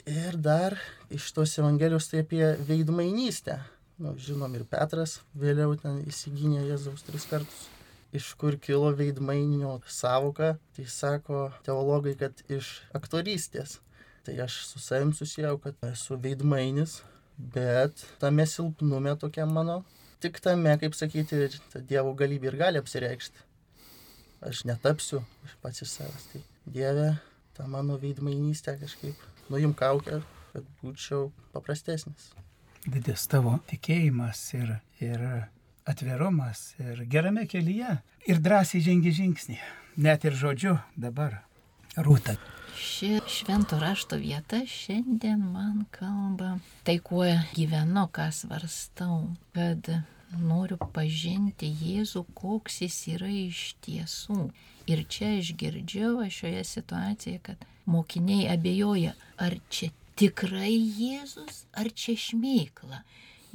Ir 0.06 0.36
dar 0.38 0.76
iš 1.10 1.30
tos 1.34 1.56
Evangelijos 1.58 2.10
tai 2.12 2.20
apie 2.22 2.52
veidmainystę. 2.68 3.56
Nu, 3.96 4.10
žinom 4.20 4.52
ir 4.58 4.66
Petras 4.68 5.22
vėliau 5.40 5.72
ten 5.80 6.02
įsigynė 6.04 6.66
Jėzaus 6.66 7.04
tris 7.06 7.24
kartus. 7.30 7.62
Iš 8.12 8.28
kur 8.36 8.58
kilo 8.60 8.90
veidmaininio 8.96 9.70
savoka, 9.88 10.50
tai 10.76 10.84
sako 10.92 11.46
teologai, 11.64 12.12
kad 12.20 12.42
iš 12.52 12.74
aktorystės. 12.96 13.78
Tai 14.28 14.36
aš 14.44 14.58
su 14.68 14.82
savim 14.84 15.14
susijau, 15.16 15.56
kad 15.64 15.80
esu 15.88 16.20
veidmainis, 16.20 16.98
bet 17.56 18.04
tame 18.20 18.44
silpnume 18.44 19.16
tokia 19.16 19.48
mano, 19.48 19.80
tik 20.20 20.42
tame, 20.44 20.76
kaip 20.82 20.96
sakyti, 20.98 21.48
ta 21.72 21.80
Dievo 21.80 22.12
galybė 22.20 22.52
ir 22.52 22.60
gali 22.66 22.84
apsireikšti. 22.84 23.44
Aš 24.44 24.66
netapsiu 24.68 25.24
aš 25.46 25.56
pats 25.64 25.86
iš 25.86 25.94
savęs. 25.96 26.32
Tai 26.34 26.44
Dieve, 26.68 27.14
tą 27.56 27.64
mano 27.72 27.96
veidmainystę 28.02 28.76
kažkaip 28.82 29.48
nuim 29.48 29.72
kaukę, 29.72 30.20
kad 30.52 30.74
būčiau 30.82 31.30
paprastesnis. 31.56 32.34
Didės 32.86 33.26
tavo 33.26 33.58
tikėjimas 33.70 34.42
ir, 34.54 34.76
ir 35.02 35.24
atvirumas 35.86 36.68
ir 36.82 37.04
gerame 37.10 37.46
kelyje. 37.50 37.98
Ir 38.26 38.42
drąsiai 38.42 38.82
žengi 38.82 39.14
žingsnį. 39.14 39.58
Net 40.02 40.26
ir 40.28 40.36
žodžiu 40.36 40.76
dabar. 40.96 41.40
Rūta, 41.96 42.36
Ši 42.76 43.20
švento 43.24 43.78
rašto 43.80 44.18
vieta 44.20 44.58
šiandien 44.68 45.40
man 45.40 45.86
kalba 45.90 46.58
tai, 46.84 46.98
kuo 47.00 47.24
gyvenu, 47.56 48.02
ką 48.12 48.26
svarstau, 48.36 49.30
kad 49.56 49.88
noriu 50.36 50.76
pažinti 50.92 51.70
Jėzų, 51.72 52.26
koks 52.36 52.82
jis 52.84 52.98
yra 53.14 53.30
iš 53.32 53.62
tiesų. 53.86 54.50
Ir 54.92 55.02
čia 55.08 55.32
aš 55.38 55.54
girdžiu 55.56 56.10
šioje 56.28 56.66
situacijoje, 56.68 57.40
kad 57.48 57.64
mokiniai 57.88 58.50
abejoja, 58.52 59.14
ar 59.40 59.56
čia 59.72 59.88
tikrai 60.16 60.74
Jėzus, 60.74 61.64
ar 61.76 61.90
čia 61.92 62.16
šmėkla. 62.18 63.02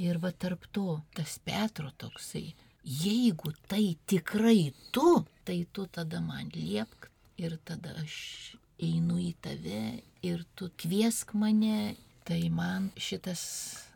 Ir 0.01 0.17
va 0.21 0.31
tarp 0.31 0.65
to 0.73 1.01
tas 1.17 1.37
Petro 1.45 1.91
toksai, 2.01 2.53
jeigu 2.83 3.53
tai 3.69 3.97
tikrai 4.09 4.71
tu, 4.93 5.25
tai 5.45 5.65
tu 5.73 5.85
tada 5.85 6.21
man 6.21 6.49
liepk 6.55 7.09
ir 7.37 7.57
tada 7.65 7.93
aš 8.01 8.55
einu 8.81 9.19
į 9.21 9.33
tave 9.41 9.83
ir 10.25 10.45
tu 10.55 10.69
kviesk 10.81 11.35
mane, 11.37 11.95
tai 12.25 12.49
man 12.53 12.89
šitas 12.97 13.43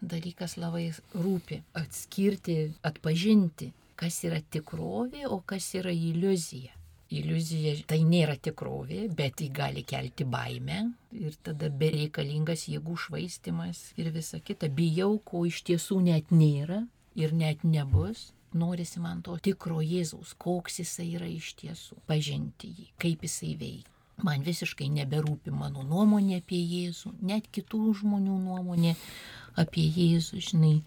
dalykas 0.01 0.57
labai 0.62 0.89
rūpi. 1.13 1.62
Atskirti, 1.77 2.57
atpažinti, 2.86 3.72
kas 3.98 4.22
yra 4.27 4.41
tikrovė, 4.41 5.25
o 5.29 5.39
kas 5.45 5.72
yra 5.77 5.93
iliuzija. 5.93 6.74
Iliuzija 7.14 7.76
tai 7.86 8.00
nėra 8.02 8.34
tikrovė, 8.42 9.04
bet 9.14 9.42
ji 9.44 9.52
gali 9.54 9.84
kelti 9.86 10.26
baimę 10.26 10.80
ir 11.14 11.36
tada 11.46 11.70
bereikalingas 11.70 12.66
jėgų 12.72 12.96
švaistimas 13.04 13.92
ir 14.02 14.10
visa 14.16 14.40
kita. 14.42 14.72
Bijau, 14.74 15.20
ko 15.22 15.44
iš 15.46 15.62
tiesų 15.70 16.00
net 16.08 16.34
nėra 16.34 16.82
ir 17.16 17.34
net 17.34 17.64
nebus. 17.64 18.32
Norisi 18.56 19.02
man 19.04 19.20
to 19.22 19.36
tikro 19.44 19.82
Jėzaus, 19.84 20.32
koks 20.40 20.80
jisai 20.80 21.10
yra 21.18 21.28
iš 21.28 21.52
tiesų, 21.60 21.98
pažinti 22.08 22.70
jį, 22.72 22.86
kaip 23.04 23.26
jisai 23.28 23.52
veikia. 23.60 23.92
Man 24.24 24.46
visiškai 24.48 24.88
neberūpi 24.96 25.52
mano 25.52 25.84
nuomonė 25.84 26.40
apie 26.40 26.62
Jėzų, 26.64 27.18
net 27.20 27.50
kitų 27.52 27.82
žmonių 28.00 28.38
nuomonė 28.46 28.94
apie 29.60 29.84
Jėzų, 29.92 30.40
žinai. 30.50 30.78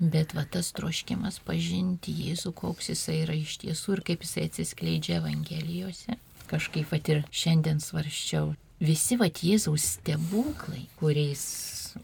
Bet 0.00 0.32
va 0.32 0.46
tas 0.48 0.70
troškimas 0.72 1.42
pažinti 1.44 2.14
Jėzų, 2.16 2.54
koks 2.56 2.88
jisai 2.88 3.18
yra 3.26 3.34
iš 3.36 3.58
tiesų 3.60 3.98
ir 3.98 4.00
kaip 4.08 4.24
jisai 4.24 4.46
atsiskleidžia 4.48 5.18
Evangelijose. 5.20 6.16
Kažkaip 6.48 6.88
pat 6.88 7.10
ir 7.12 7.20
šiandien 7.28 7.82
svarščiau 7.84 8.54
visi 8.80 9.18
vat 9.20 9.42
Jėzaus 9.44 9.84
stebuklai, 9.98 10.86
kuriais 10.96 11.44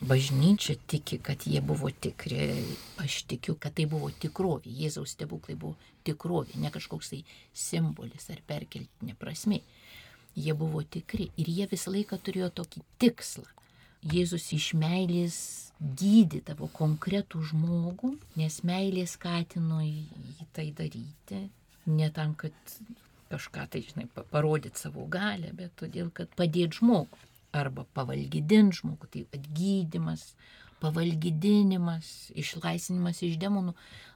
bažnyčia 0.05 0.77
tiki, 0.87 1.17
kad 1.25 1.47
jie 1.49 1.63
buvo 1.65 1.89
tikri, 1.89 2.51
aš 3.01 3.23
tikiu, 3.33 3.57
kad 3.57 3.79
tai 3.79 3.89
buvo 3.89 4.13
tikrovė. 4.13 4.77
Jėzaus 4.83 5.17
stebuklai 5.17 5.57
buvo 5.57 5.77
tikrovė, 6.05 6.61
ne 6.61 6.71
kažkoks 6.75 7.15
tai 7.15 7.23
simbolis 7.57 8.29
ar 8.29 8.45
perkeltinė 8.47 9.17
prasme. 9.17 9.63
Jie 10.37 10.53
buvo 10.53 10.85
tikri 10.85 11.31
ir 11.41 11.49
jie 11.49 11.65
visą 11.71 11.97
laiką 11.97 12.21
turėjo 12.21 12.53
tokį 12.61 12.85
tikslą. 13.01 13.49
Jėzus 14.05 14.51
iš 14.55 14.73
meilės 14.79 15.39
gydydavo 15.81 16.69
konkretų 16.73 17.43
žmogų, 17.51 18.15
nes 18.39 18.61
meilė 18.65 19.07
skatino 19.09 19.81
jį 19.85 20.47
tai 20.57 20.71
daryti, 20.77 21.41
ne 21.87 22.11
tam, 22.15 22.35
kad 22.39 22.55
kažką 23.31 23.67
tai, 23.71 23.83
žinai, 23.89 24.07
parodyti 24.31 24.81
savo 24.81 25.07
galę, 25.11 25.51
bet 25.57 25.75
todėl, 25.81 26.11
kad 26.15 26.31
padėti 26.39 26.81
žmogui 26.81 27.25
arba 27.57 27.87
pavalgydinti 27.97 28.81
žmogų, 28.81 29.09
tai 29.13 29.25
atgydymas, 29.37 30.25
pavalgydinimas, 30.83 32.31
išlaisvinimas 32.37 33.23
iš 33.25 33.39
demonų 33.41 33.75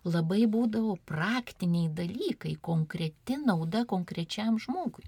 labai 0.09 0.45
būdavo 0.51 0.99
praktiniai 1.09 1.89
dalykai, 1.97 2.57
konkreti 2.61 3.39
nauda 3.41 3.87
konkrečiam 3.89 4.61
žmogui. 4.61 5.07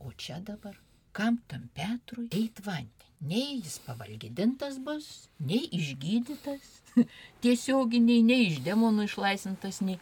O 0.00 0.12
čia 0.12 0.40
dabar, 0.44 0.76
kam 1.16 1.40
tam 1.48 1.68
Petrui 1.74 2.28
eit 2.36 2.60
vandenį? 2.64 2.95
Nei 3.20 3.60
jis 3.62 3.78
pavalgydintas 3.86 4.76
bus, 4.84 5.06
nei 5.40 5.64
išgydytas, 5.72 6.66
tiesioginiai, 7.42 8.22
nei 8.22 8.50
iš 8.50 8.60
demonų 8.66 9.06
išlaisvintas, 9.08 9.80
nei 9.80 9.96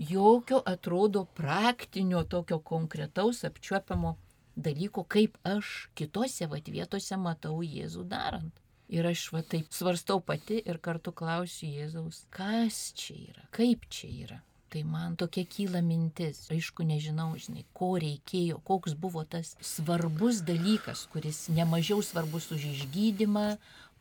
jokio 0.00 0.62
atrodo 0.64 1.26
praktinio 1.36 2.24
tokio 2.24 2.58
konkretaus 2.64 3.44
apčiuopiamo 3.44 4.16
dalyko, 4.56 5.04
kaip 5.04 5.36
aš 5.44 5.90
kitose 5.94 6.48
vat 6.48 6.68
vietose 6.72 7.20
matau 7.20 7.60
Jėzų 7.60 8.06
darant. 8.08 8.56
Ir 8.90 9.06
aš 9.06 9.28
va 9.34 9.44
taip 9.46 9.68
svarstau 9.70 10.18
pati 10.24 10.58
ir 10.64 10.80
kartu 10.82 11.12
klausiu 11.12 11.68
Jėzaus, 11.70 12.24
kas 12.34 12.88
čia 12.98 13.20
yra, 13.28 13.44
kaip 13.54 13.84
čia 13.92 14.08
yra. 14.24 14.40
Tai 14.70 14.84
man 14.86 15.16
tokia 15.18 15.42
kyla 15.50 15.80
mintis, 15.82 16.44
aišku, 16.54 16.84
nežinau, 16.86 17.32
žinai, 17.42 17.64
ko 17.74 17.96
reikėjo, 17.98 18.60
koks 18.62 18.94
buvo 18.94 19.24
tas 19.26 19.56
svarbus 19.58 20.44
dalykas, 20.46 21.08
kuris 21.10 21.48
nemažiau 21.50 22.04
svarbus 22.06 22.52
už 22.54 22.68
išgydymą, 22.68 23.48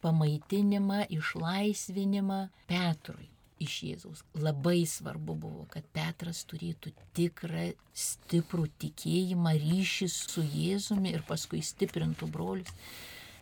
pamaitinimą, 0.06 1.08
išlaisvinimą 1.18 2.40
Petrui 2.70 3.32
iš 3.60 3.80
Jėzaus. 3.84 4.24
Labai 4.40 4.84
svarbu 4.88 5.36
buvo, 5.36 5.66
kad 5.74 5.88
Petras 5.96 6.44
turėtų 6.50 6.94
tikrą, 7.18 7.70
stiprų 7.94 8.70
tikėjimą, 8.82 9.56
ryšį 9.66 10.10
su 10.14 10.46
Jėzumi 10.46 11.14
ir 11.16 11.26
paskui 11.28 11.62
stiprintų 11.66 12.30
brolius. 12.32 12.72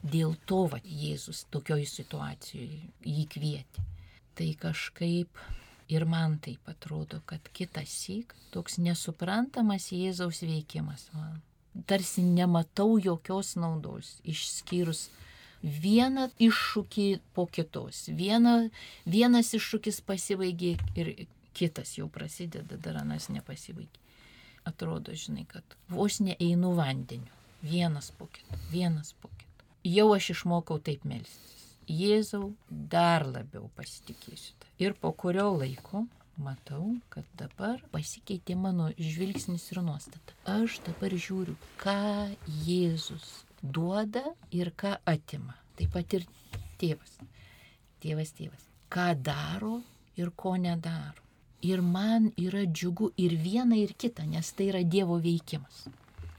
Dėl 0.02 0.36
to 0.50 0.64
va, 0.72 0.80
Jėzus 0.84 1.46
tokioj 1.54 1.86
situacijoje 1.90 2.82
jį 3.04 3.28
kvietė. 3.34 3.86
Tai 4.38 4.50
kažkaip 4.62 5.40
ir 5.90 6.06
man 6.06 6.38
taip 6.44 6.70
atrodo, 6.70 7.22
kad 7.26 7.50
kitas 7.54 7.92
syk 8.04 8.36
toks 8.52 8.78
nesuprantamas 8.82 9.92
Jėzaus 9.92 10.44
veikimas 10.44 11.08
man. 11.14 11.42
Tarsi 11.88 12.24
nematau 12.26 12.98
jokios 12.98 13.54
naudos, 13.60 14.18
išskyrus 14.26 15.08
vieną 15.62 16.30
iššūkį 16.42 17.08
po 17.34 17.46
kitos. 17.46 18.08
Viena, 18.10 18.70
vienas 19.06 19.54
iššūkis 19.58 20.02
pasibaigė 20.06 20.76
ir 20.98 21.14
kitas 21.58 21.98
jau 21.98 22.10
prasideda, 22.10 22.78
dar 22.78 23.02
anas 23.04 23.30
nepasibaigė. 23.34 24.06
Atrodo, 24.68 25.14
žinai, 25.16 25.46
kad 25.48 25.78
vos 25.90 26.20
neeinu 26.20 26.74
vandeniu. 26.76 27.32
Vienas 27.62 28.12
po 28.12 28.28
kito, 28.28 28.58
vienas 28.72 29.14
po 29.22 29.30
kito. 29.38 29.66
Jau 29.88 30.12
aš 30.14 30.34
išmokau 30.36 30.78
taip 30.84 31.06
melstis. 31.08 31.67
Jėzau, 31.88 32.52
dar 32.68 33.24
labiau 33.26 33.70
pasitikėsiu. 33.78 34.56
Ir 34.84 34.96
po 35.00 35.14
kurio 35.16 35.48
laiko 35.56 36.04
matau, 36.38 36.98
kad 37.10 37.26
dabar 37.40 37.80
pasikeitė 37.94 38.58
mano 38.60 38.90
žvilgsnis 39.00 39.70
ir 39.72 39.82
nuostata. 39.86 40.36
Aš 40.58 40.82
dabar 40.86 41.16
žiūriu, 41.16 41.56
ką 41.82 42.28
Jėzus 42.68 43.46
duoda 43.62 44.24
ir 44.52 44.74
ką 44.76 44.98
atima. 45.06 45.56
Taip 45.78 45.94
pat 45.96 46.18
ir 46.18 46.28
tėvas. 46.82 47.18
Tėvas, 48.04 48.34
tėvas. 48.38 48.68
Ką 48.92 49.14
daro 49.22 49.80
ir 50.20 50.32
ko 50.36 50.56
nedaro. 50.60 51.24
Ir 51.66 51.82
man 51.82 52.32
yra 52.38 52.66
džiugu 52.68 53.12
ir 53.18 53.34
viena, 53.42 53.76
ir 53.76 53.96
kita, 53.98 54.28
nes 54.30 54.52
tai 54.54 54.70
yra 54.70 54.84
Dievo 54.86 55.18
veikimas. 55.24 55.88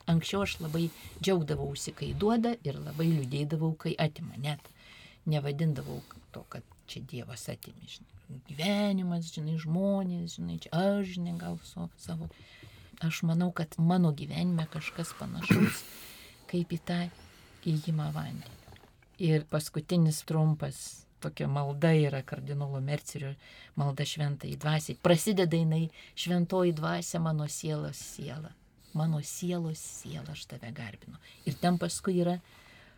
Anksčiau 0.08 0.44
aš 0.46 0.60
labai 0.62 0.86
džiaugdavausi, 1.20 1.92
kai 1.92 2.12
duoda 2.14 2.54
ir 2.64 2.78
labai 2.78 3.08
liūdėdavau, 3.10 3.74
kai 3.82 3.96
atima. 3.98 4.38
Net 4.38 4.62
nevadindavau 5.28 6.00
to, 6.34 6.44
kad 6.52 6.66
čia 6.88 7.02
Dievas 7.04 7.46
atimė, 7.52 7.88
žinai. 7.88 8.42
Gyvenimas, 8.48 9.30
žinai, 9.32 9.56
žmonės, 9.60 10.36
žinai, 10.36 10.58
čia 10.64 10.72
aš, 10.76 11.14
žinai, 11.16 11.36
gal 11.40 11.56
su 11.64 11.88
savo. 12.00 12.28
Aš 13.04 13.22
manau, 13.28 13.52
kad 13.54 13.76
mano 13.78 14.10
gyvenime 14.12 14.66
kažkas 14.72 15.14
panašaus 15.20 15.84
kaip 16.50 16.72
į 16.72 16.78
tą 16.88 17.02
įjimą 17.68 18.08
vandenį. 18.14 18.56
Ir 19.28 19.44
paskutinis 19.50 20.22
trumpas 20.26 21.04
tokia 21.20 21.48
malda 21.50 21.90
yra 21.98 22.22
kardinolo 22.22 22.80
Mercerio 22.80 23.34
malda 23.76 24.06
šventai 24.06 24.54
dvasiai. 24.56 24.98
Prasideda 25.02 25.58
jinai 25.58 25.88
šventoji 26.14 26.72
dvasia 26.78 27.20
mano 27.20 27.48
sielos 27.48 27.98
siela. 27.98 28.52
Mano 28.94 29.20
sielos 29.22 29.78
siela 29.78 30.32
aš 30.32 30.46
tave 30.52 30.70
garbinu. 30.72 31.18
Ir 31.46 31.58
ten 31.60 31.78
paskui 31.78 32.20
yra 32.22 32.38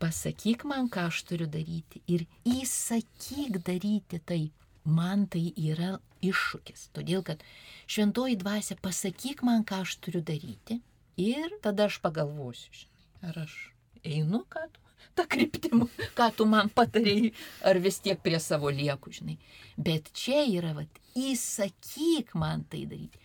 pasakyk 0.00 0.64
man, 0.68 0.88
ką 0.92 1.08
aš 1.10 1.22
turiu 1.28 1.48
daryti 1.50 2.02
ir 2.08 2.26
įsakyk 2.48 3.60
daryti 3.66 4.22
tai. 4.24 4.42
Man 4.84 5.26
tai 5.28 5.50
yra 5.60 5.98
iššūkis, 6.24 6.86
todėl 6.96 7.20
kad 7.24 7.42
šventoji 7.84 8.38
dvasia 8.40 8.78
pasakyk 8.80 9.42
man, 9.44 9.60
ką 9.68 9.82
aš 9.84 9.98
turiu 10.00 10.22
daryti 10.24 10.78
ir 11.20 11.52
tada 11.62 11.90
aš 11.90 12.00
pagalvosiu, 12.00 12.86
Ar 13.20 13.36
aš 13.42 13.52
einu, 14.00 14.40
tu, 14.48 14.80
tą 15.14 15.26
kryptimą, 15.28 15.88
ką 16.16 16.30
tu 16.36 16.46
man 16.48 16.70
patarėjai, 16.72 17.34
ar 17.68 17.80
vis 17.84 18.00
tiek 18.00 18.20
prie 18.24 18.40
savo 18.40 18.72
lieku, 18.72 19.12
žinai. 19.12 19.36
Bet 19.76 20.08
čia 20.16 20.40
yra, 20.48 20.72
vat, 20.78 21.02
įsakyk 21.12 22.32
man 22.40 22.64
tai 22.72 22.86
daryti. 22.88 23.20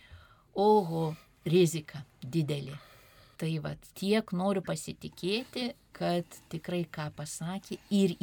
Oho, 0.60 1.14
rizika 1.48 2.04
didelė. 2.20 2.76
Tai 3.36 3.52
vat, 3.63 3.89
tiek 4.00 4.32
noriu 4.32 4.63
pasitikėti, 4.63 5.74
kad 5.95 6.38
tikrai 6.52 6.86
ką 6.88 7.10
pasakė 7.17 7.80
ir 7.91 8.15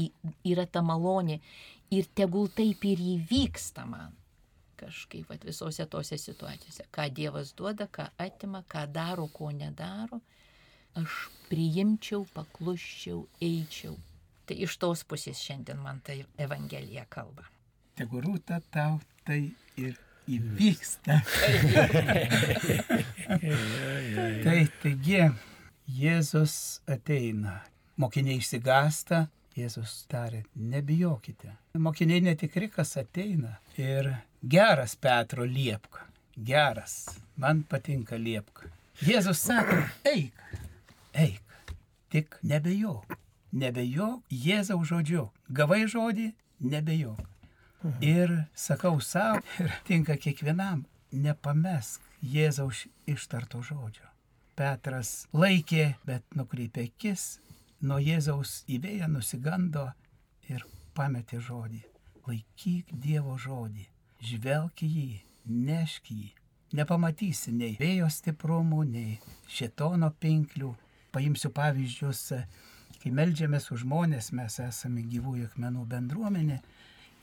yra 0.49 0.65
ta 0.65 0.81
malonė. 0.85 1.41
Ir 1.93 2.09
tegul 2.17 2.49
taip 2.49 2.85
ir 2.89 3.01
įvyksta 3.17 3.85
man 3.89 4.17
kažkaip 4.83 5.29
vat, 5.31 5.45
visose 5.47 5.85
tose 5.87 6.17
situacijose. 6.19 6.89
Ką 6.91 7.07
Dievas 7.15 7.53
duoda, 7.55 7.87
ką 7.87 8.09
atima, 8.19 8.65
ką 8.67 8.87
daro, 8.91 9.29
ko 9.31 9.53
nedaro 9.55 10.19
aš 10.99 11.27
priimčiau, 11.49 12.27
pakluščiau, 12.35 13.23
eičiau. 13.41 13.97
Tai 14.49 14.57
iš 14.67 14.77
tos 14.83 15.05
pusės 15.09 15.41
šiandien 15.41 15.81
man 15.81 16.03
tai 16.05 16.23
Evangelija 16.41 17.07
kalba. 17.09 17.47
Tegu 17.97 18.21
rūta 18.25 18.59
tau 18.75 18.99
tai 19.27 19.55
ir 19.81 19.97
įvyksta. 20.31 21.21
tai 24.45 24.59
taigi 24.83 25.23
Jėzus 25.93 26.57
ateina, 26.91 27.61
mokiniai 28.01 28.39
išsigasta, 28.41 29.27
Jėzus 29.59 30.07
tarė, 30.09 30.45
nebijokite. 30.57 31.51
Mokiniai 31.77 32.23
netikri, 32.25 32.71
kas 32.73 32.95
ateina. 32.97 33.59
Ir 33.77 34.09
geras 34.41 34.95
Petro 34.97 35.45
liepk, 35.45 35.99
geras, 36.39 37.19
man 37.37 37.65
patinka 37.69 38.17
liepk. 38.17 38.65
Jėzus 39.03 39.43
sako, 39.43 39.83
eik, 40.09 40.39
eik, 41.13 41.77
tik 42.13 42.39
nebejok, 42.47 43.19
nebejok 43.53 44.33
Jėzaus 44.47 44.89
žodžiu. 44.89 45.27
Gavai 45.53 45.85
žodį, 45.91 46.31
nebejok. 46.63 47.32
Ir 48.01 48.45
sakau 48.55 49.01
savo, 49.01 49.43
ir 49.63 49.73
tinka 49.87 50.17
kiekvienam, 50.21 50.85
nepamesk 51.13 52.03
Jėzaus 52.23 52.87
ištarto 53.11 53.63
žodžio. 53.67 54.07
Petras 54.55 55.27
laikė, 55.35 55.97
bet 56.07 56.23
nukreipė 56.39 56.87
akis, 56.91 57.41
nuo 57.83 57.99
Jėzaus 57.99 58.63
į 58.71 58.79
vėją 58.85 59.09
nusigando 59.11 59.89
ir 60.49 60.63
pametė 60.95 61.41
žodį. 61.43 61.83
Laikyk 62.29 62.93
Dievo 63.03 63.35
žodį, 63.41 63.89
žvelk 64.23 64.85
jį, 64.87 65.23
nešk 65.47 66.13
jį. 66.15 66.31
Nepamatysi 66.79 67.53
nei 67.53 67.75
vėjo 67.81 68.07
stiprumų, 68.13 68.85
nei 68.89 69.17
šetono 69.51 70.13
pinklių, 70.23 70.71
paimsiu 71.13 71.51
pavyzdžius, 71.53 72.23
kai 73.03 73.11
melžiamės 73.13 73.67
už 73.75 73.83
žmonės, 73.83 74.31
mes 74.37 74.61
esame 74.63 75.03
gyvųjų 75.11 75.51
akmenų 75.51 75.85
bendruomenė, 75.91 76.61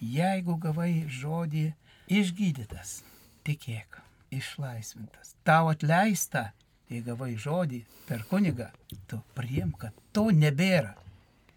jeigu 0.01 0.55
gavai 0.61 1.05
žodį 1.09 1.65
išgydytas, 2.09 3.01
tikėk, 3.47 3.99
išlaisvintas, 4.33 5.35
tau 5.47 5.69
atleista, 5.71 6.49
jei 6.89 7.03
gavai 7.05 7.35
žodį 7.37 7.83
per 8.07 8.25
kunigą, 8.29 8.69
tu 9.07 9.21
priim, 9.37 9.71
kad 9.77 9.93
to 10.13 10.29
nebėra. 10.33 10.95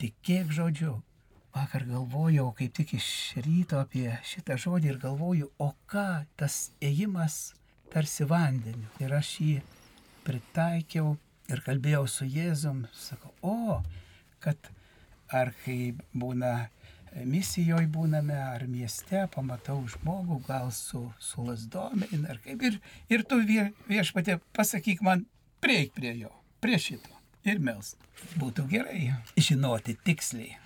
Tikėk 0.02 0.52
žodžiu. 0.52 0.98
Vakar 1.52 1.84
galvojau 1.84 2.48
kaip 2.56 2.72
tik 2.78 2.94
iš 2.96 3.08
ryto 3.44 3.78
apie 3.80 4.08
šitą 4.24 4.56
žodį 4.60 4.88
ir 4.94 4.98
galvoju, 5.02 5.50
o 5.60 5.68
ką 5.86 6.24
tas 6.40 6.70
ėjimas 6.80 7.52
tarsi 7.92 8.24
vandeniu. 8.24 8.88
Ir 9.04 9.12
aš 9.18 9.34
jį 9.44 9.56
pritaikiau 10.24 11.16
ir 11.52 11.60
kalbėjau 11.66 12.06
su 12.08 12.28
Jėzum, 12.28 12.86
sakau, 12.96 13.32
o, 13.44 13.82
kad 14.40 14.56
ar 15.32 15.52
kai 15.64 15.92
būna 16.16 16.70
misijoje 17.28 17.86
būname, 17.92 18.36
ar 18.36 18.66
mieste, 18.70 19.26
pamatau 19.34 19.80
žmogų, 19.94 20.40
gal 20.46 20.70
su, 20.74 21.04
su 21.20 21.44
lasdom, 21.46 22.04
ar 22.28 22.40
kaip, 22.44 22.62
ir, 22.68 22.78
ir 23.12 23.26
tu 23.28 23.40
vie, 23.46 23.68
viešpatė 23.90 24.38
pasakyk 24.56 25.02
man, 25.04 25.26
prieik 25.62 25.92
prie 25.96 26.14
jo, 26.18 26.32
prie 26.60 26.78
šito 26.80 27.12
ir 27.48 27.62
mels. 27.62 27.94
Būtų 28.38 28.66
gerai 28.70 29.12
žinoti 29.36 29.96
tiksliai. 30.06 30.58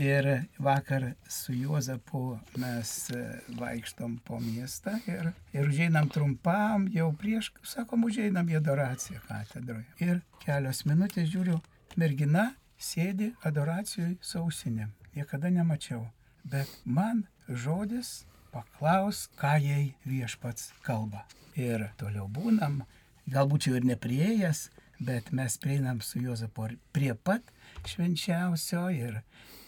Ir 0.00 0.26
vakar 0.56 1.10
su 1.28 1.52
Juozapu 1.52 2.38
mes 2.56 2.92
e, 3.12 3.18
vaikštom 3.58 4.14
po 4.24 4.38
miestą 4.40 4.94
ir, 5.04 5.34
ir 5.52 5.68
užeinam 5.68 6.08
trumpam, 6.08 6.86
jau 6.94 7.10
prieš, 7.20 7.50
sakom, 7.68 8.06
užeinam 8.08 8.48
į 8.48 8.56
adoraciją 8.62 9.20
katedroje. 9.26 9.84
Ir 10.00 10.22
kelios 10.46 10.86
minutės 10.88 11.28
žiūriu, 11.34 11.58
mergina 12.00 12.54
sėdi 12.80 13.34
adoracijoje 13.44 14.16
sausinėm. 14.24 14.88
Niekada 15.14 15.50
nemačiau. 15.50 16.06
Bet 16.44 16.70
man 16.84 17.26
žodis 17.48 18.24
paklaus, 18.54 19.26
ką 19.38 19.56
jai 19.62 19.94
viešpats 20.06 20.70
kalba. 20.86 21.24
Ir 21.58 21.90
toliau 21.98 22.28
būnam, 22.30 22.84
galbūt 23.30 23.66
jau 23.68 23.74
ir 23.78 23.86
neprieėjęs, 23.90 24.68
bet 25.02 25.32
mes 25.34 25.56
prieinam 25.58 26.00
su 26.04 26.22
Jozapu 26.22 26.68
prie 26.94 27.14
pat 27.14 27.42
švenčiausio 27.88 28.86
ir 28.94 29.20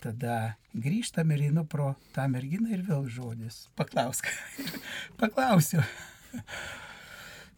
tada 0.03 0.57
grįžtam 0.75 1.33
ir 1.33 1.49
einu 1.49 1.65
pro 1.65 1.95
tą 2.15 2.29
merginą 2.31 2.73
ir 2.75 2.85
vėl 2.87 3.09
žodis. 3.11 3.67
Paklausk. 3.79 4.29
Paklausiu. 5.21 5.83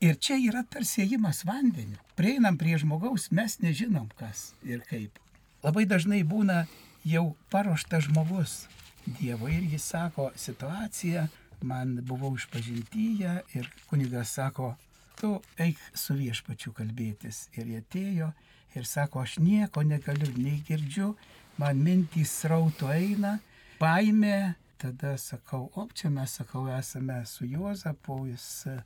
Ir 0.04 0.18
čia 0.20 0.36
yra 0.36 0.64
tarsi 0.68 1.04
ėjimas 1.04 1.44
vandeniu. 1.48 2.00
Prieinam 2.18 2.58
prie 2.60 2.76
žmogaus, 2.80 3.30
mes 3.32 3.56
nežinom 3.62 4.10
kas 4.18 4.52
ir 4.66 4.82
kaip. 4.88 5.20
Labai 5.64 5.86
dažnai 5.88 6.20
būna 6.28 6.64
jau 7.04 7.34
paruoštas 7.50 8.08
žmogus 8.08 8.64
Dievo 9.04 9.48
ir 9.52 9.64
jis 9.68 9.84
sako 9.84 10.30
situaciją, 10.36 11.26
man 11.60 11.98
buvau 12.08 12.32
išpažintyje 12.38 13.34
ir 13.52 13.68
kunigas 13.90 14.32
sako, 14.32 14.74
tu 15.20 15.34
eik 15.60 15.80
su 15.94 16.16
viešpačiu 16.16 16.72
kalbėtis. 16.72 17.48
Ir 17.58 17.68
jie 17.68 17.82
atėjo 17.82 18.30
ir 18.74 18.88
sako, 18.88 19.20
aš 19.26 19.38
nieko 19.44 19.84
negaliu, 19.84 20.30
nei 20.40 20.62
girdžiu, 20.64 21.12
man 21.60 21.82
mintys 21.84 22.32
rauto 22.48 22.88
eina, 22.88 23.36
baimė, 23.80 24.54
tada 24.80 25.14
sakau, 25.20 25.68
o 25.76 25.86
čia 25.92 26.10
mes 26.10 26.38
sakau, 26.40 26.64
esame 26.72 27.20
su 27.28 27.44
Juozapu, 27.44 28.22
jis 28.30 28.48
e, 28.72 28.78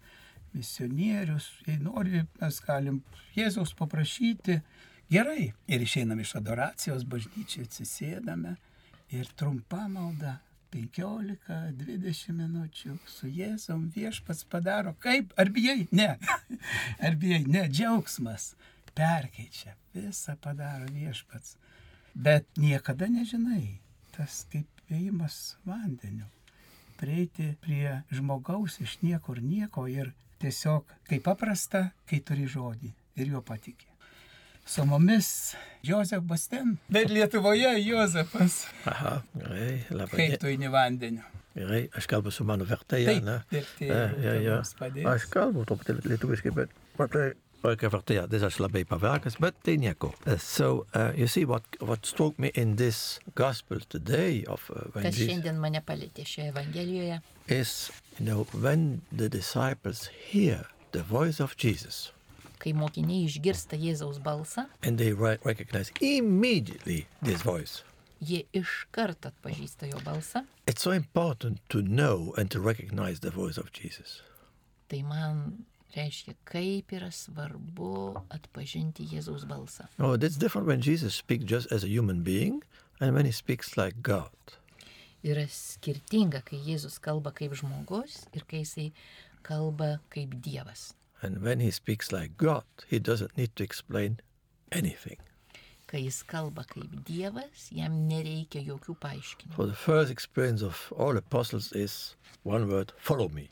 misionierius, 0.56 1.48
jei 1.66 1.78
nori, 1.78 2.24
mes 2.40 2.60
galim 2.66 3.00
Jėzaus 3.36 3.74
paprašyti. 3.78 4.58
Gerai. 5.10 5.52
Ir 5.66 5.82
išeinam 5.82 6.20
iš 6.20 6.34
adoracijos, 6.36 7.04
bažnyčiai 7.08 7.64
atsisėdame 7.64 8.56
ir 9.16 9.30
trumpa 9.40 9.86
malda 9.88 10.34
15-20 10.74 12.34
minučių 12.36 12.98
su 13.08 13.30
Jėzum 13.32 13.86
viešpats 13.94 14.44
padaro. 14.52 14.92
Kaip? 15.00 15.32
Ar 15.40 15.48
bijai? 15.48 15.86
Ne. 15.96 16.10
Ar 17.08 17.16
bijai? 17.16 17.40
Ne. 17.48 17.64
Džiaugsmas 17.72 18.50
perkeičia. 18.98 19.76
Visą 19.96 20.36
padaro 20.44 20.90
viešpats. 20.92 21.56
Bet 22.14 22.44
niekada 22.60 23.08
nežinai. 23.08 23.78
Tas 24.12 24.42
kaip 24.52 24.92
ėjimas 24.92 25.56
vandeniu. 25.64 26.28
Prieiti 27.00 27.54
prie 27.64 28.02
žmogaus 28.12 28.80
iš 28.84 28.98
niekur 29.00 29.40
nieko 29.40 29.86
ir 29.88 30.12
tiesiog 30.42 30.98
kaip 31.08 31.24
paprasta, 31.24 31.92
kai 32.10 32.20
turi 32.20 32.48
žodį 32.50 32.92
ir 33.22 33.32
juo 33.32 33.40
patikė. 33.40 33.86
Su 34.68 34.84
mumis 34.84 35.56
Jozef 35.82 36.20
Basten, 36.28 36.76
bet 36.92 37.08
Lietuvoje 37.08 37.70
Jozepas. 37.80 38.66
Aha, 38.84 39.22
gerai, 39.32 39.78
labai 39.88 40.18
Kaip 40.18 40.34
tu 40.42 40.50
eini 40.50 40.68
vandeniu? 40.68 41.24
Gerai, 41.54 41.86
aš 41.96 42.04
kalbu 42.10 42.28
su 42.34 42.44
mano 42.44 42.66
vertėja, 42.68 43.14
ne? 43.24 43.38
vertėja 43.48 44.02
ja, 44.20 44.34
ja. 44.44 44.58
Aš 45.08 45.24
kalbu 45.32 45.64
truputėlį 45.70 46.12
lietuviškai, 46.12 46.52
bet 46.58 46.74
matai, 47.00 47.30
Oikea 47.66 47.88
vertėja, 47.90 48.26
this 48.30 48.44
is 48.46 48.60
labai 48.62 48.84
pavargas, 48.86 49.34
bet 49.42 49.56
tai 49.66 49.78
nieko. 49.82 50.12
Uh, 50.26 50.36
so, 50.38 50.86
uh, 50.94 51.10
you 51.16 51.26
see, 51.26 51.46
what, 51.48 51.64
what 51.80 52.06
struck 52.06 52.38
me 52.38 52.52
in 52.54 52.76
this 52.76 53.18
gospel 53.34 53.80
today 53.88 54.44
of 54.46 54.70
uh, 54.70 54.84
when 54.92 55.08
Kas 55.08 55.16
Jesus 55.16 55.32
šiandien 55.32 55.58
mane 55.58 55.80
palėtė 55.82 56.28
šioje 56.28 56.52
Evangelijoje, 56.52 57.18
is, 57.48 57.90
you 58.20 58.28
know, 58.28 58.46
when 58.52 59.00
the 59.10 59.28
disciples 59.28 60.06
hear 60.28 60.68
the 60.92 61.02
voice 61.02 61.40
of 61.40 61.56
Jesus 61.56 62.12
kai 62.58 62.72
mokiniai 62.72 63.26
išgirsta 63.28 63.76
Jėzaus 63.78 64.18
balsą, 64.22 64.66
and 64.82 64.98
they 64.98 65.12
re- 65.12 65.38
recognize 65.44 65.92
immediately 66.00 67.06
this 67.22 67.42
voice. 67.42 67.82
jie 68.20 68.42
iš 68.52 68.86
karto 68.90 69.30
atpažįsta 69.30 69.86
jo 69.92 69.98
balsą, 70.04 70.44
It's 70.66 70.82
so 70.82 70.90
important 70.92 71.60
to 71.68 71.80
know 71.82 72.34
and 72.36 72.50
to 72.50 72.60
recognize 72.60 73.20
the 73.20 73.30
voice 73.30 73.56
of 73.58 73.70
Jesus. 73.72 74.22
tai 74.88 75.02
man 75.02 75.64
reiškia, 75.96 76.34
kaip 76.44 76.92
yra 76.92 77.10
svarbu 77.12 78.22
atpažinti 78.30 79.06
Jėzaus 79.08 79.44
balsą. 79.46 79.86
Oh, 79.98 80.16
that's 80.16 80.36
different 80.36 80.66
when 80.66 80.80
Jesus 80.80 81.14
speaks 81.14 81.44
just 81.44 81.70
as 81.72 81.84
a 81.84 81.88
human 81.88 82.22
being 82.22 82.62
and 83.00 83.14
when 83.14 83.24
he 83.24 83.32
speaks 83.32 83.76
like 83.76 84.02
God. 84.02 84.30
Yra 85.24 85.46
skirtinga, 85.48 86.42
kai 86.44 86.58
Jėzus 86.58 86.98
kalba 87.00 87.32
kaip 87.32 87.52
žmogus 87.58 88.26
ir 88.34 88.42
kai 88.48 88.60
jisai 88.64 88.92
kalba 89.42 90.00
kaip 90.10 90.34
Dievas. 90.42 90.92
And 91.22 91.42
when 91.42 91.60
he 91.60 91.70
speaks 91.70 92.12
like 92.12 92.36
God, 92.36 92.64
he 92.86 92.98
doesn't 92.98 93.36
need 93.36 93.56
to 93.56 93.64
explain 93.64 94.20
anything. 94.70 95.18
Kai 95.88 96.02
jis 96.04 96.22
kalba 96.22 96.64
kaip 96.68 96.92
Dievas, 97.08 97.70
jam 97.72 97.94
nereikia 98.10 98.60
jokių 98.66 98.94
paaiškinimų. 99.00 99.54
For 99.56 99.66
the 99.66 99.74
first 99.74 100.10
experience 100.12 100.62
of 100.62 100.92
all 100.96 101.16
apostles 101.16 101.72
is 101.72 102.14
one 102.44 102.68
word 102.68 102.92
follow 102.98 103.28
me. 103.32 103.48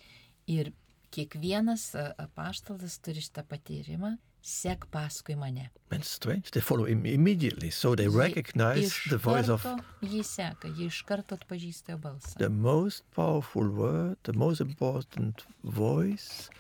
Ir 0.47 0.71
kiekvienas 1.17 1.95
apaštalas 2.21 2.99
turi 3.01 3.23
šitą 3.25 3.43
patyrimą, 3.49 4.19
sek 4.47 4.85
paskui 4.93 5.35
mane. 5.41 5.71
And 5.91 6.05
strange, 6.05 6.51
they 6.53 6.61
follow 6.61 6.85
him 6.85 7.07
immediately, 7.07 7.71
so 7.71 7.95
they 7.97 8.05
Jie 8.07 8.19
recognize 8.19 8.93
the 9.09 9.17
voice 9.17 9.49
of 9.49 9.65
Jį 10.05 10.21
seka, 10.23 10.69
jie 10.77 10.91
iš 10.93 11.01
karto 11.09 11.39
atpažįsta 11.41 11.97
jo 11.97 11.99
balsą. 12.05 12.37
the 12.39 12.51
most 12.51 13.03
powerful 13.17 13.67
word, 13.71 14.19
the 14.25 14.35
most 14.35 14.61
important 14.61 15.47
voice, 15.65 16.51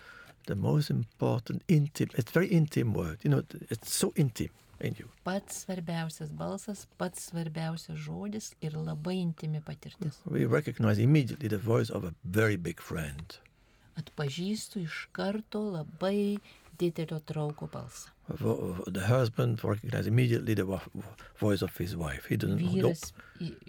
the 0.47 0.55
most 0.55 0.91
important 0.91 1.63
intimate, 1.69 2.15
it's 2.19 2.33
very 2.33 2.49
intimate 2.49 2.97
word, 2.97 3.19
you 3.23 3.31
know, 3.31 3.43
it's 3.71 3.93
so 3.93 4.13
intimate 4.17 4.53
in 4.81 4.95
you. 4.99 5.09
Pats 5.25 5.65
svarbiausias 5.65 6.33
balsas, 6.33 6.87
pats 6.99 7.31
svarbiausias 7.31 7.99
žodis 7.99 8.53
ir 8.61 8.77
labai 8.77 9.17
intimi 9.23 9.63
patirtis. 9.63 10.21
We 10.25 10.45
recognize 10.45 10.99
immediately 10.99 11.49
the 11.49 11.59
voice 11.59 11.91
of 11.91 12.05
a 12.05 12.15
very 12.25 12.57
big 12.57 12.81
friend. 12.81 13.39
Atpažįstu 13.97 14.85
iš 14.85 15.07
karto 15.17 15.63
labai 15.73 16.39
didelio 16.79 17.21
draugo 17.27 17.67
balsą. 17.73 18.11
Vo- 18.29 18.83
The 18.93 19.07
husband 19.07 19.61
recognizes 19.65 20.07
immediately 20.07 20.55
the 20.55 20.65
wo- 20.67 20.81
voice 21.39 21.63
of 21.63 21.77
his 21.79 21.95
wife. 21.97 22.27
He 22.29 22.37
doesn't 22.37 22.59
know. 22.59 22.73
Vyras 22.75 23.13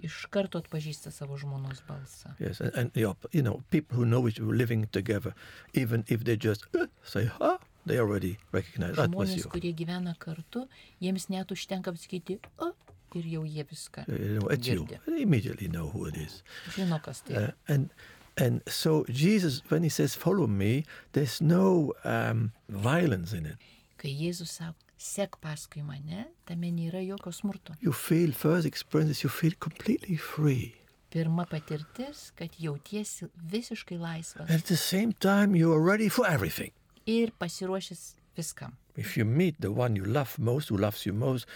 iš 0.02 0.26
karto 0.30 0.58
atpažįsta 0.60 1.10
savo 1.12 1.36
žmonos 1.38 1.82
balsą. 1.88 2.34
Yes, 2.40 2.60
and, 2.60 2.72
and 2.74 2.90
you 2.96 3.06
know, 3.06 3.16
you 3.32 3.62
people 3.70 3.96
who 3.96 4.04
know 4.04 4.26
each 4.28 4.40
other 4.40 4.54
living 4.54 4.86
together, 4.92 5.34
even 5.74 6.04
if 6.08 6.24
they 6.24 6.36
just 6.36 6.66
uh, 6.74 6.86
say, 7.04 7.30
ah, 7.40 7.58
they 7.86 7.98
already 8.00 8.36
recognize 8.52 8.96
that 8.96 9.14
was 9.14 9.30
Žmonės, 9.30 9.44
you. 9.44 9.50
kurie 9.50 9.72
gyvena 9.74 10.14
kartu, 10.18 10.66
jiems 11.00 11.28
net 11.30 11.48
užtenka 11.54 11.92
pasakyti, 11.94 12.38
o, 12.58 12.72
ir 13.14 13.24
jau 13.24 13.44
jie 13.46 13.64
viską 13.64 14.04
You 14.08 14.38
know, 14.40 14.48
it's 14.48 14.66
you. 14.68 14.84
girdi. 14.84 14.98
They 15.06 15.22
immediately 15.22 15.68
know 15.68 15.88
who 15.88 16.06
it 16.06 16.16
is. 16.16 16.42
Žino, 16.74 16.98
kas 17.02 17.20
tai. 17.22 17.36
Uh, 17.44 17.50
and 17.68 17.90
and 18.38 18.62
so 18.66 19.04
Jesus, 19.10 19.62
when 19.68 19.82
he 19.82 19.88
says, 19.88 20.14
"Follow 20.14 20.46
me," 20.46 20.84
there's 21.12 21.40
no 21.40 21.92
um, 22.04 22.52
violence 22.68 23.32
in 23.38 23.46
it. 23.46 23.56
Kai 23.98 24.08
Jėzus 24.14 24.52
sako, 24.58 24.74
sek 24.96 25.36
paskui 25.42 25.82
mane, 25.82 26.24
tame 26.46 26.70
nėra 26.70 27.00
jokio 27.06 27.32
smurto. 27.32 27.74
You 27.80 27.92
feel 27.92 28.32
first 28.32 28.66
experiences. 28.66 29.22
You 29.24 29.30
feel 29.30 29.52
completely 29.58 30.16
free. 30.16 30.74
Pirma 31.10 31.46
patirtis, 31.48 32.32
kad 32.36 32.50
jautiesi 32.60 33.28
visiškai 33.50 33.96
laisvas 33.98 34.50
At 34.50 34.64
the 34.66 34.76
same 34.76 35.12
time, 35.14 35.54
you 35.56 35.72
are 35.72 35.80
ready 35.80 36.08
for 36.08 36.26
everything. 36.26 36.72
ir 37.06 37.30
pasiruošęs 37.40 38.14
viskam. 38.36 38.72
If 38.96 39.16
you 39.16 39.24
meet 39.24 39.54
the 39.60 39.70
one 39.72 39.96
you 39.96 40.04
love 40.04 40.38
most, 40.38 40.68
who 40.68 40.76
loves 40.76 41.06
you 41.06 41.12
most, 41.14 41.46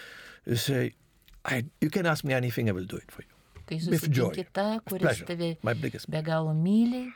you 0.47 0.57
say, 0.57 0.93
I, 1.45 1.65
"You 1.81 1.91
can 1.91 2.07
ask 2.07 2.25
me 2.25 2.33
anything. 2.35 2.69
I 2.69 2.73
will 2.73 2.87
do 2.87 2.97
it 2.97 3.11
for 3.11 3.23
you." 3.23 3.32
Kai 3.73 3.81
susitinki 3.81 4.45
tą, 4.53 4.81
kuris 4.85 5.23
tave 5.25 5.57
My 5.65 5.73
biggest 5.75 6.11
be 6.11 6.21
galo 6.23 6.53
myli, 6.53 7.07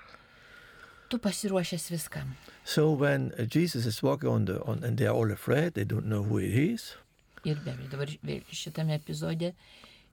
Tu 1.09 1.19
pasiruošęs 1.19 1.91
viskam. 1.93 2.35
So 2.65 2.91
when 2.91 3.33
uh, 3.39 3.45
Jesus 3.45 3.87
is 3.87 4.03
walking 4.03 4.29
on 4.29 4.45
the 4.47 4.61
on, 4.65 4.83
and 4.83 4.99
they 4.99 5.07
are 5.07 5.15
all 5.15 5.31
afraid, 5.31 5.75
they 5.75 5.85
don't 5.85 6.07
know 6.07 6.23
who 6.25 6.39
he 6.39 6.73
is. 6.73 6.97
Ir 7.45 7.61
be 7.63 7.71
abejo, 7.71 7.91
dabar 7.93 8.11
šitame 8.51 8.97
epizode 8.99 9.53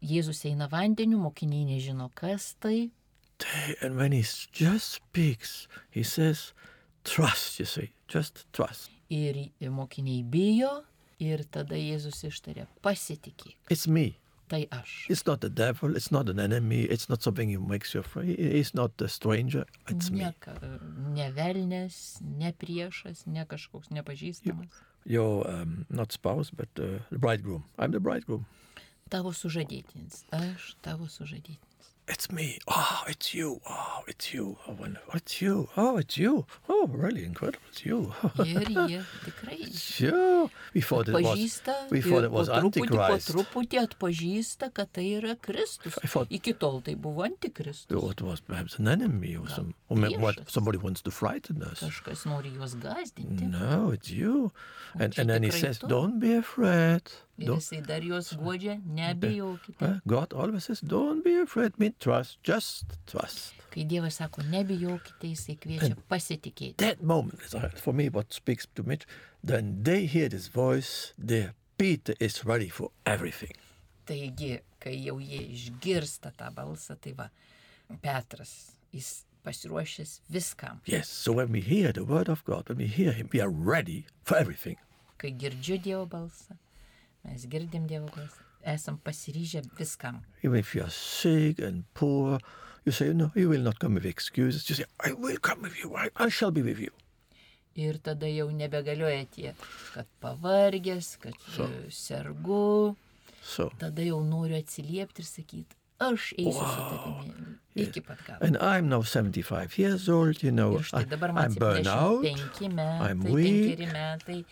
Jėzus 0.04 0.44
eina 0.46 0.68
vandeniu, 0.70 1.18
mokiniai 1.18 1.66
nežino, 1.66 2.12
kas 2.14 2.54
tai. 2.60 2.92
And 3.82 3.98
when 3.98 4.12
he 4.12 4.22
just 4.52 5.00
speaks, 5.00 5.68
he 5.90 6.04
says, 6.04 6.54
"Trust." 7.04 7.60
You 7.60 7.66
see, 7.66 7.90
just 8.08 8.46
trust. 8.54 8.92
Ir 9.10 9.50
mokiniai 9.62 10.24
bijo. 10.30 10.84
Ir 11.20 11.46
tada 11.50 11.78
Jėzus 11.78 12.20
ištarė, 12.28 12.68
pasitikėk, 12.84 13.56
It's 13.70 13.88
me. 13.88 14.18
Tai 14.54 14.68
aš. 14.70 15.08
It's 15.10 15.26
not 15.26 15.42
the 15.42 15.50
devil. 15.50 15.96
It's 15.98 16.12
not 16.12 16.30
an 16.30 16.40
enemy. 16.40 16.82
It's 16.84 17.10
not 17.10 17.24
something 17.24 17.50
who 17.50 17.60
makes 17.66 17.94
you 17.94 18.02
afraid. 18.02 18.38
It's 18.38 18.74
not 18.74 19.02
a 19.02 19.08
stranger. 19.08 19.66
It's 19.90 20.12
me. 20.12 20.22
Ne, 20.22 20.34
ne 21.18 21.30
velnės, 21.34 22.00
ne 22.22 22.54
priešas, 22.54 23.26
ne 23.26 23.46
kažkoks 23.50 23.90
nepažįstamas. 23.98 24.82
Your 25.06 25.44
um, 25.50 25.86
not 25.90 26.14
spouse, 26.14 26.52
but 26.52 26.70
uh, 26.80 27.02
the 27.10 27.20
bridegroom. 27.20 27.66
I'm 27.80 27.92
the 27.92 28.00
bridegroom. 28.00 28.46
Tavo 29.10 29.34
sužadėtinis. 29.36 30.24
Aš 30.32 30.74
tavo 30.86 31.10
sužadėtinis. 31.12 31.73
It's 32.06 32.30
me. 32.30 32.60
Oh, 32.68 33.04
it's 33.08 33.34
you. 33.34 33.62
Oh, 33.66 34.02
it's 34.10 34.34
you. 34.34 34.58
Oh, 34.68 34.74
wonderful. 34.74 35.14
It's 35.16 35.42
you. 35.42 35.70
Oh, 35.78 35.96
it's 35.98 36.18
you. 36.18 36.46
Oh, 36.68 36.88
really 36.92 37.24
incredible. 37.24 37.64
It's 37.70 37.86
you. 37.86 38.12
Ir 38.44 38.66
jie 38.68 39.00
tikrai 39.24 39.58
It's 39.68 40.02
you. 40.02 40.50
We 40.74 40.82
thought 40.82 41.08
it 41.08 41.14
was. 41.24 41.62
We 41.90 42.02
thought 42.02 42.26
it 42.26 42.32
was 42.32 42.50
po 42.50 42.60
po 42.60 42.66
Antichrist. 42.68 43.32
truputį 43.32 43.80
atpažįsta, 43.88 44.74
kad 44.74 44.92
tai 44.92 45.06
yra 45.22 45.36
Kristus. 45.40 45.98
I 46.04 46.08
thought- 46.08 46.28
Iki 46.30 46.54
tol 46.60 46.82
tai 46.82 46.96
buvo 46.96 47.24
antikristus. 47.24 48.12
It 48.12 48.22
was 48.22 48.42
perhaps 48.42 48.78
an 48.80 48.90
enemy 48.90 49.38
or 49.38 49.48
some, 49.48 49.74
or 49.88 49.98
what 50.20 50.50
somebody 50.52 50.78
wants 50.78 51.02
to 51.04 51.12
frighten 51.12 51.64
us. 51.64 51.80
Kažkas 51.80 52.26
nori 52.28 52.52
juos 52.52 52.76
gazdinti. 52.76 53.48
No, 53.50 53.92
it's 53.92 54.12
you. 54.12 54.52
And, 55.00 55.18
and 55.18 55.30
then 55.30 55.44
he 55.44 55.52
says, 55.52 55.80
"Don't 55.80 56.20
be 56.20 56.34
afraid." 56.36 57.14
Ir 57.38 57.48
Don't, 57.50 57.58
jisai 57.64 57.80
dar 57.82 58.04
juos 58.06 58.30
godžia, 58.38 58.76
nebijokite. 58.86 59.82
Uh, 59.82 60.00
God 60.06 60.34
always 60.34 60.66
says, 60.66 60.82
"Don't 60.82 61.24
be 61.24 61.34
afraid. 61.42 61.80
Me 61.80 61.90
trust. 62.00 62.38
Just 62.46 62.98
trust." 63.10 63.56
Kai 63.74 63.86
Dievas 63.90 64.20
sako, 64.22 64.44
nebijokite, 64.54 65.32
jisai 65.32 65.56
kviečia 65.58 65.98
pasitikėti. 66.10 66.78
That 66.78 67.02
moment 67.02 67.42
is 67.42 67.56
uh, 67.56 67.72
for 67.74 67.94
me 67.94 68.10
what 68.10 68.34
speaks 68.34 68.68
to 68.76 68.84
me. 68.84 69.00
Then 69.44 69.82
they 69.84 70.06
hear 70.06 70.30
this 70.30 70.48
voice. 70.48 71.14
There, 71.18 71.56
Peter 71.78 72.14
is 72.20 72.46
ready 72.46 72.70
for 72.70 72.92
everything. 73.06 73.58
Taigi, 74.06 74.60
kai 74.80 74.94
jau 75.02 75.18
jie 75.18 75.42
išgirsta 75.56 76.36
tą 76.38 76.52
balsą, 76.54 77.00
tai 77.02 77.16
va, 77.18 77.30
Petras, 78.04 78.76
jis 78.94 79.24
pasiruošęs 79.44 80.20
viskam. 80.30 80.80
Yes. 80.86 81.10
So 81.10 81.34
when 81.34 81.52
we 81.52 81.62
hear 81.62 81.92
the 81.92 82.06
word 82.06 82.30
of 82.30 82.44
God, 82.46 82.70
when 82.70 82.78
we 82.78 82.86
hear 82.86 83.12
Him, 83.12 83.30
we 83.34 83.42
are 83.42 83.50
ready 83.50 84.06
for 84.24 84.38
everything. 84.38 84.78
Kai 85.18 85.32
girdžiu 85.32 85.80
Dievo 85.82 86.06
balsą, 86.06 86.58
mes 87.24 87.46
girdim 87.50 87.88
Dievo 87.88 88.08
balsą, 88.16 88.44
esam 88.66 88.98
pasiryžę 88.98 89.62
viskam. 89.80 90.22
Even 90.44 90.60
if 90.60 90.76
you 90.76 90.84
are 90.84 90.92
sick 90.92 91.60
and 91.60 91.84
poor, 91.94 92.40
you 92.86 92.92
say, 92.92 93.14
"No, 93.14 93.32
you 93.36 93.50
will 93.50 93.62
not 93.64 93.80
come 93.80 93.96
with 93.96 94.06
excuses." 94.06 94.70
You 94.70 94.76
say, 94.76 94.86
"I 95.00 95.14
will 95.14 95.38
come 95.40 95.62
with 95.64 95.78
you. 95.84 95.96
I, 95.96 96.10
I 96.16 96.30
shall 96.30 96.52
be 96.52 96.62
with 96.62 96.80
you." 96.80 96.92
Ir 97.76 97.98
tada 97.98 98.28
jau 98.30 98.52
nebegalioja 98.54 99.26
tie, 99.32 99.54
kad 99.94 100.06
pavargęs, 100.22 101.18
kad 101.20 101.34
So. 101.56 101.68
sergu, 101.90 102.96
So. 103.42 103.70
tada 103.80 104.02
jau 104.06 104.20
noriu 104.24 104.56
atsiliepti 104.62 105.20
ir 105.24 105.26
sakyti, 105.26 105.76
aš 106.00 106.34
eisiu 106.38 106.54
wow. 106.62 106.76
su 106.76 106.82
tavimi 106.92 107.58
iki 107.76 108.02
pat 108.02 108.20
galo. 108.28 108.38
And 108.42 108.58
I'm 108.58 108.90
now 108.90 109.02
75 109.02 109.78
years 109.80 110.08
old, 110.10 110.44
you 110.44 110.52
know. 110.52 110.78
I, 110.94 111.04
dabar 111.04 111.34
man 111.34 111.46
I'm 111.50 111.54
burned 111.56 111.88
out. 111.88 112.22
75 112.24 112.70
metai, 112.70 113.10
I'm 113.10 113.20
weak. 113.24 113.80
metai, 113.80 114.46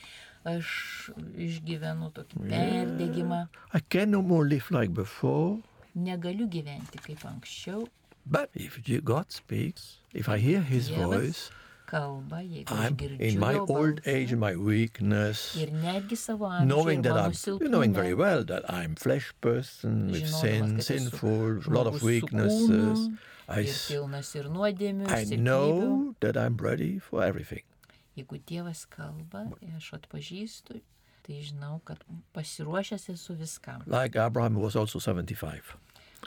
aš 0.45 1.11
išgyvenu 1.37 2.11
tokį 2.15 2.45
perdegimą, 2.49 3.47
I 3.73 3.79
can 3.79 4.11
no 4.11 4.21
more 4.21 4.45
live 4.45 4.71
like 4.71 4.93
before. 4.93 5.59
negaliu 5.95 6.47
gyventi 6.47 6.97
kaip 7.03 7.25
anksčiau, 7.25 7.87
But 8.25 8.49
if 8.53 8.77
God 9.03 9.31
speaks, 9.31 9.97
if 10.13 10.29
I 10.29 10.37
hear 10.37 10.61
His 10.61 10.89
Dievas 10.89 11.09
voice, 11.09 11.51
kalba, 11.87 12.39
jeigu 12.45 12.69
I'm 12.69 12.95
in 13.19 13.39
my 13.39 13.55
old 13.55 13.67
balsą 13.67 14.07
age, 14.07 14.31
in 14.31 14.39
my 14.39 14.55
weakness, 14.55 15.55
ir 15.57 15.71
netgi 15.73 16.15
savo 16.17 16.45
amžiuje, 16.45 16.67
knowing 16.67 17.01
that 17.01 17.17
I'm, 17.17 17.33
knowing 17.71 17.93
very 17.93 18.13
well 18.13 18.43
that 18.45 18.63
I'm 18.71 18.95
flesh 18.95 19.33
person 19.41 20.11
with 20.11 20.29
sin, 20.29 20.79
sinful, 20.81 21.65
a 21.65 21.69
lot 21.73 21.87
of 21.87 22.01
weaknesses. 22.03 22.69
kūnu 22.69 23.17
I, 23.49 23.65
ir 23.65 23.75
pilnas 23.89 24.35
ir 24.37 24.45
nuodėmių, 24.53 25.09
I 25.11 25.25
know 25.35 26.15
that 26.21 26.37
I'm 26.37 26.55
ready 26.57 26.99
for 26.99 27.23
everything. 27.23 27.65
Jeigu 28.15 28.39
Dievas 28.47 28.85
kalba, 28.91 29.45
aš 29.77 29.93
atpažįstu, 29.99 30.81
tai 31.23 31.37
žinau, 31.45 31.79
kad 31.87 32.01
pasiruošęs 32.35 33.09
esu 33.13 33.37
viskam. 33.39 33.85
Like 33.87 34.15
Abraham 34.19 34.59
was 34.59 34.75
also 34.75 34.99
75. 34.99 35.77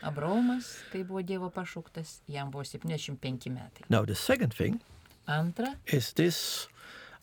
Abraomas, 0.02 0.78
kai 0.92 1.04
buvo 1.04 1.22
Dievo 1.22 1.50
pašauktas, 1.50 2.20
jam 2.26 2.50
buvo 2.50 2.64
75 2.64 3.50
metai. 3.50 3.84
Now 3.88 4.04
the 4.04 4.14
second 4.14 4.54
thing 4.54 4.80
Antra, 5.28 5.76
is 5.86 6.12
this: 6.12 6.68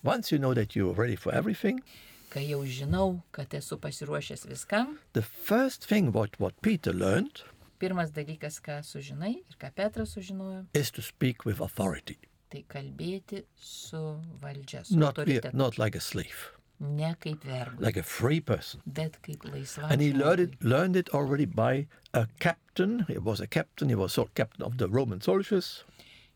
once 0.02 0.32
you 0.32 0.38
know 0.38 0.54
that 0.54 0.76
you're 0.76 0.94
ready 0.94 1.16
for 1.16 1.34
everything, 1.34 1.82
kai 2.30 2.46
jau 2.48 2.62
žinau, 2.64 3.22
kad 3.32 3.50
esu 3.50 3.78
pasiruošęs 3.78 4.46
viskam, 4.46 4.98
the 5.12 5.22
first 5.22 5.86
thing 5.86 6.12
what 6.12 6.38
what 6.40 6.54
Peter 6.62 6.92
learned 6.92 7.42
pirmas 7.82 8.12
dalykas, 8.14 8.60
ką 8.62 8.78
sužinai 8.86 9.34
ir 9.42 9.56
ką 9.58 9.72
Petras 9.74 10.14
sužinojo, 10.14 10.66
is 10.72 10.90
to 10.90 11.02
speak 11.02 11.44
with 11.44 11.60
authority, 11.60 12.18
tai 12.52 12.64
kalbėti 12.68 13.42
su 13.56 14.00
valdžia, 14.42 14.84
su 14.86 14.98
not 14.98 15.16
be, 15.16 15.22
autoritetu. 15.24 15.54
not 15.54 15.78
like 15.78 15.96
a 15.96 16.00
slave, 16.00 16.50
Ne 16.82 17.14
kaip 17.20 17.44
vergas, 17.46 17.80
like 17.80 17.96
a 17.96 18.02
free 18.02 18.40
person. 18.40 18.80
bet 18.86 19.18
kaip 19.22 19.44
laisva. 19.46 19.86
And 19.90 20.00
he 20.00 20.12
learned 20.12 20.40
it, 20.40 20.64
learned 20.64 20.96
it 20.96 21.08
already 21.14 21.44
by 21.46 21.86
a 22.12 22.26
captain. 22.40 23.04
He 23.08 23.18
was 23.18 23.40
a 23.40 23.46
captain. 23.46 23.88
He 23.88 23.94
was 23.94 24.12
so 24.12 24.28
captain 24.34 24.64
of 24.66 24.78
the 24.78 24.88
Roman 24.88 25.20
soldiers. 25.20 25.84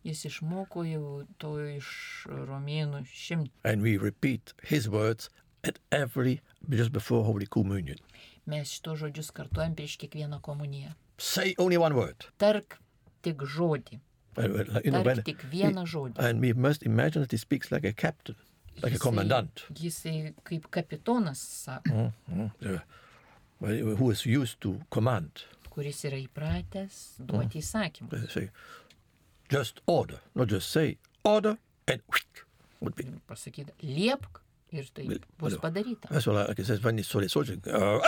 Jis 0.07 0.21
išmoko 0.29 0.85
jau 0.87 1.27
to 1.43 1.57
iš 1.67 1.89
romėnų 2.31 3.01
šimt. 3.11 3.51
And 3.65 3.83
we 3.83 3.97
repeat 3.97 4.53
his 4.63 4.89
words 4.89 5.29
at 5.65 5.81
every 5.91 6.41
just 6.71 6.93
before 6.93 7.25
Holy 7.25 7.47
Communion. 7.47 7.99
Mes 8.47 8.71
šito 8.71 8.95
žodžius 8.95 9.33
kartuojam 9.35 9.75
prieš 9.75 9.97
kiekvieną 9.99 10.39
komuniją. 10.41 10.93
Say 11.19 11.57
only 11.59 11.77
one 11.77 11.97
word. 11.99 12.29
Tark 12.39 12.79
tik 13.27 13.43
žodį. 13.43 13.99
Uh, 14.37 14.43
uh, 14.43 15.03
Tark 15.03 15.25
tik 15.25 15.43
vieną 15.51 15.87
žodį. 15.87 16.19
and 16.19 16.41
we 16.41 16.53
must 16.53 16.83
imagine 16.83 17.23
that 17.23 17.31
he 17.33 17.39
speaks 17.39 17.71
like 17.73 17.85
a 17.85 17.93
captain, 17.93 18.37
like 18.83 18.93
a 18.93 18.97
Jisai- 18.97 19.01
commandant, 19.01 19.63
Jisai 19.73 20.35
kaip 20.45 20.71
kapitonas 20.71 21.37
sako, 21.37 22.13
uh, 22.33 22.79
well, 23.61 23.97
who 23.97 24.11
is 24.11 24.27
used 24.27 24.61
to 24.61 24.81
command. 24.91 25.45
kuris 25.71 26.05
yra 26.09 26.17
įpratęs 26.21 27.19
duoti 27.21 27.59
įsakymus. 27.61 28.13
Uh, 28.13 28.29
Say, 28.29 28.51
just 29.51 29.81
order, 29.87 30.21
not 30.35 30.49
just 30.49 30.71
say 30.71 30.97
order 31.25 31.57
and 31.89 32.01
would 32.81 32.95
be. 32.97 33.05
Pasakyti, 33.29 33.73
liepk 33.83 34.41
ir 34.73 34.85
tai 34.95 35.05
bus 35.39 35.57
padaryta. 35.61 36.09
That's 36.11 36.27
what 36.27 36.49
like 36.49 36.59
it 36.59 36.67
says 36.67 36.83
when 36.83 36.97
he 36.99 37.03
saw 37.05 37.21
the 37.21 37.29
soldier, 37.29 37.57
uh, 37.73 38.01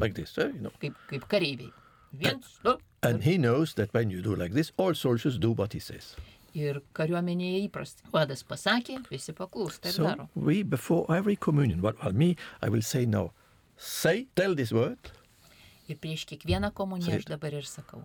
like 0.00 0.14
this, 0.14 0.36
eh, 0.38 0.48
you 0.54 0.60
know. 0.60 0.70
Kaip, 0.80 0.94
kaip 1.08 1.26
kareiviai. 1.28 1.72
Viens, 2.12 2.58
du. 2.64 2.76
And 3.08 3.22
he 3.22 3.36
knows 3.38 3.74
that 3.74 3.92
when 3.94 4.10
you 4.10 4.22
do 4.22 4.34
like 4.34 4.52
this, 4.54 4.72
all 4.76 4.94
soldiers 4.94 5.38
do 5.38 5.52
what 5.52 5.72
he 5.72 5.80
says. 5.80 6.14
Ir 6.56 6.80
kariuomenėje 6.96 7.58
įprasta. 7.68 8.02
Vadas 8.14 8.42
pasakė, 8.48 9.02
visi 9.10 9.32
paklūsta 9.36 9.92
So 9.92 10.04
daro. 10.04 10.28
we, 10.34 10.62
before 10.62 11.04
every 11.14 11.36
communion, 11.36 11.82
what 11.82 12.02
well, 12.02 12.12
me, 12.12 12.36
I 12.62 12.68
will 12.70 12.80
say 12.82 13.04
now, 13.06 13.32
say, 13.76 14.26
tell 14.34 14.54
this 14.54 14.72
word, 14.72 14.98
Ir 15.88 15.96
prieš 16.02 16.24
kiekvieną 16.26 16.72
komuniją 16.74 17.18
aš 17.20 17.26
dabar 17.28 17.52
ir 17.54 17.62
sakau. 17.68 18.00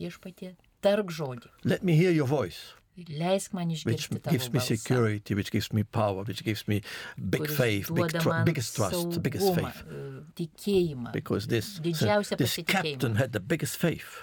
Viešpatie, 0.00 0.54
tark 0.82 1.12
žodį. 1.14 1.46
let 1.64 1.84
me 1.84 1.94
hear 1.94 2.10
your 2.10 2.26
voice, 2.26 2.72
Leisk 2.96 3.52
man 3.52 3.68
which 3.68 3.82
išgirsti 3.82 4.20
tavo 4.22 4.30
gives 4.36 4.52
me 4.52 4.60
security, 4.60 5.34
which 5.34 5.50
gives 5.50 5.72
me 5.72 5.82
power, 5.82 6.22
which 6.22 6.44
gives 6.44 6.68
me 6.68 6.80
big 7.18 7.48
faith, 7.50 7.90
big 7.92 8.14
man 8.24 8.44
biggest 8.44 8.76
trust, 8.76 9.20
biggest 9.22 9.46
saugumą, 9.46 9.72
faith. 9.72 9.82
e, 9.90 10.22
Tikėjimą. 10.38 11.12
Because 11.12 11.48
this, 11.48 11.80
Didžiausią 11.80 12.36
this 12.38 12.54
captain 12.66 13.16
had 13.16 13.32
the 13.32 13.40
biggest 13.40 13.76
faith. 13.76 14.22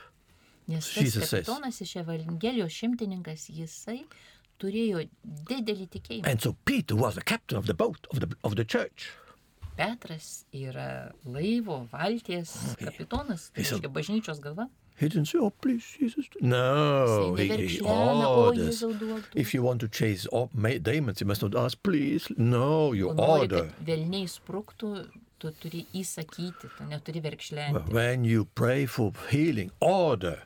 Nes 0.68 0.88
tas 0.88 1.04
Jesus 1.04 1.30
says. 1.30 1.46
kapitonas 1.48 1.82
iš 1.82 1.96
Evangelijos 2.00 2.72
šimtininkas, 2.72 3.50
jisai 3.52 4.06
turėjo 4.62 5.04
didelį 5.50 5.90
tikėjimą. 5.98 6.28
And 6.32 6.40
so 6.42 6.56
Peter 6.64 6.96
was 6.96 7.16
the 7.16 7.24
captain 7.24 7.58
of 7.58 7.66
the 7.68 7.74
boat, 7.74 8.08
of 8.12 8.22
the, 8.22 8.30
of 8.44 8.56
the 8.56 8.64
church. 8.64 9.12
Petras 9.76 10.46
yra 10.54 11.12
laivo, 11.26 11.82
valties 11.92 12.56
kapitonas, 12.80 13.50
tai 13.52 13.64
reiškia 13.66 13.92
bažnyčios 13.92 14.40
galva. 14.40 14.70
He 15.02 15.10
didn't 15.10 15.26
say, 15.30 15.40
oh, 15.42 15.50
please, 15.50 15.84
Jesus. 15.98 16.28
No, 16.42 17.34
Jisai 17.34 17.38
he, 17.40 17.44
he 17.44 17.50
neverkšlena, 17.50 18.26
o 18.28 18.44
orders. 18.46 18.68
Jėzau 18.84 18.92
duok. 19.00 19.24
If 19.34 19.54
you 19.56 19.64
want 19.64 19.82
to 19.82 19.88
chase 19.90 20.28
op- 20.32 20.54
ma- 20.54 20.78
demons, 20.78 21.20
you 21.22 21.26
must 21.26 21.42
not 21.42 21.56
ask, 21.56 21.82
please. 21.82 22.28
No, 22.38 22.92
you 22.94 23.08
Nori, 23.10 23.30
order. 23.42 23.64
kad 23.66 23.82
velniai 23.88 24.30
spruktų, 24.30 24.92
tu 25.42 25.52
turi 25.64 25.82
įsakyti, 25.98 26.70
tu 26.78 26.86
neturi 26.92 27.24
verkšlenti. 27.26 27.90
When 27.92 28.24
you 28.24 28.46
pray 28.54 28.86
for 28.86 29.12
healing, 29.32 29.72
order. 29.82 30.44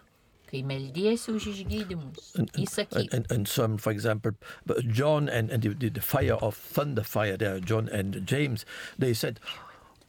Kai 0.47 0.61
Kai 0.61 0.67
meldiesi 0.69 1.33
už 1.35 1.47
išgydymus, 1.51 2.35
And, 2.39 2.49
and, 2.55 2.63
įsakyk. 2.67 3.13
and, 3.13 3.25
and 3.31 3.47
some, 3.47 3.77
for 3.77 3.91
example, 3.91 4.31
but 4.65 4.87
John 4.87 5.27
and, 5.27 5.49
and 5.51 5.63
the, 5.63 5.69
the, 5.73 5.89
the 5.89 6.01
fire 6.01 6.35
of 6.39 6.55
thunder 6.55 7.03
fire 7.03 7.35
there, 7.35 7.59
John 7.59 7.89
and 7.89 8.25
James, 8.25 8.63
they 8.97 9.11
said, 9.13 9.41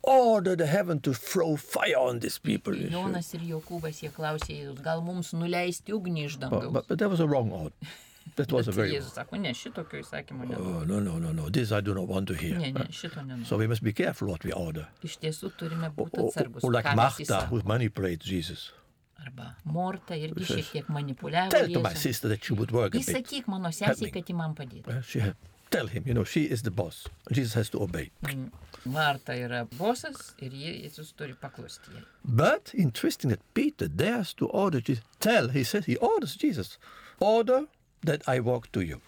order 0.07 0.57
the 0.57 0.67
heaven 0.67 1.01
to 1.01 1.13
throw 1.13 1.57
fire 1.57 1.99
on 1.99 2.21
these 2.21 2.39
people. 2.39 2.75
Jonas 2.75 3.35
ir 3.35 3.41
Jokūbas 3.41 4.03
jie 4.03 4.11
klausė 4.15 4.55
Jėzus, 4.61 4.83
gal 4.85 5.03
mums 5.03 5.33
nuleisti 5.35 5.93
ugnį 5.93 6.27
iš 6.31 6.39
But, 6.39 6.51
dangaus. 6.51 6.73
but, 6.73 6.89
but 6.89 6.99
that 6.99 7.11
was 7.11 7.21
a 7.21 7.27
wrong 7.27 7.51
order. 7.53 7.75
That 8.37 8.51
was 8.53 8.69
a 8.69 8.73
very 8.73 8.91
Jėzus 8.93 9.15
sako, 9.15 9.37
ne, 9.39 9.53
šitokio 9.55 10.01
įsakymo 10.03 10.49
ne. 10.49 10.57
Oh, 10.59 10.85
no, 10.85 10.99
no, 11.01 11.19
no, 11.19 11.33
no. 11.33 11.49
This 11.49 11.73
I 11.73 11.81
do 11.81 11.95
not 11.95 12.09
want 12.09 12.27
to 12.29 12.35
hear. 12.35 12.59
Ne, 12.59 12.73
ne, 12.73 12.87
šito 12.91 13.23
nenoriu. 13.23 13.47
So 13.47 13.57
we 13.57 13.67
must 13.67 13.83
be 13.83 13.93
careful 13.93 14.29
what 14.29 14.45
we 14.45 14.53
order. 14.53 14.87
Iš 15.07 15.19
tiesų 15.23 15.53
turime 15.59 15.91
būti 15.95 16.19
atsargus. 16.25 16.65
or 16.65 16.73
like 16.73 16.85
ką 16.87 16.97
mes 16.97 17.19
Martha, 17.29 17.47
who 17.47 17.63
manipulates 17.65 18.27
Jesus. 18.27 18.73
Arba 19.23 19.55
Morta 19.65 20.15
irgi 20.15 20.45
šiek 20.45 20.67
tiek 20.73 20.89
manipuliavo. 20.93 21.51
Tell 21.51 21.69
to 21.73 21.81
my 21.81 21.95
sister 21.95 22.29
that 22.29 22.45
she 22.45 22.53
would 22.55 22.71
work. 22.71 22.93
Įsakyk 22.99 23.47
mano 23.49 23.71
sesiai, 23.75 24.13
kad 24.13 24.27
ji 24.29 24.35
man 24.37 24.55
padėtų. 24.55 24.93
Had, 25.23 25.37
tell 25.71 25.87
him, 25.87 26.05
you 26.07 26.15
know, 26.15 26.25
she 26.25 26.45
is 26.45 26.63
the 26.63 26.71
boss. 26.71 27.07
Jesus 27.33 27.55
has 27.55 27.69
to 27.71 27.83
obey. 27.83 28.11
Marta 28.85 29.33
yra 29.35 29.65
bosas 29.67 30.35
ir 30.39 30.51
Jėzus 30.51 31.13
turi 31.19 31.35
paklusti 31.35 31.95
jai. 31.95 32.03
But 32.25 32.71
interesting 32.75 33.31
that 33.31 33.43
Peter 33.55 33.89
dares 33.89 34.33
to 34.35 34.47
order 34.47 34.81
Jesus. 34.81 35.05
Tell, 35.19 35.49
he 35.49 35.65
says, 35.65 35.87
he 35.87 35.97
orders 35.97 36.37
Jesus, 36.37 36.79
order 37.19 37.67
that 38.03 38.23
I 38.29 38.41
walk 38.41 38.71
to 38.73 38.81
you. 38.81 39.01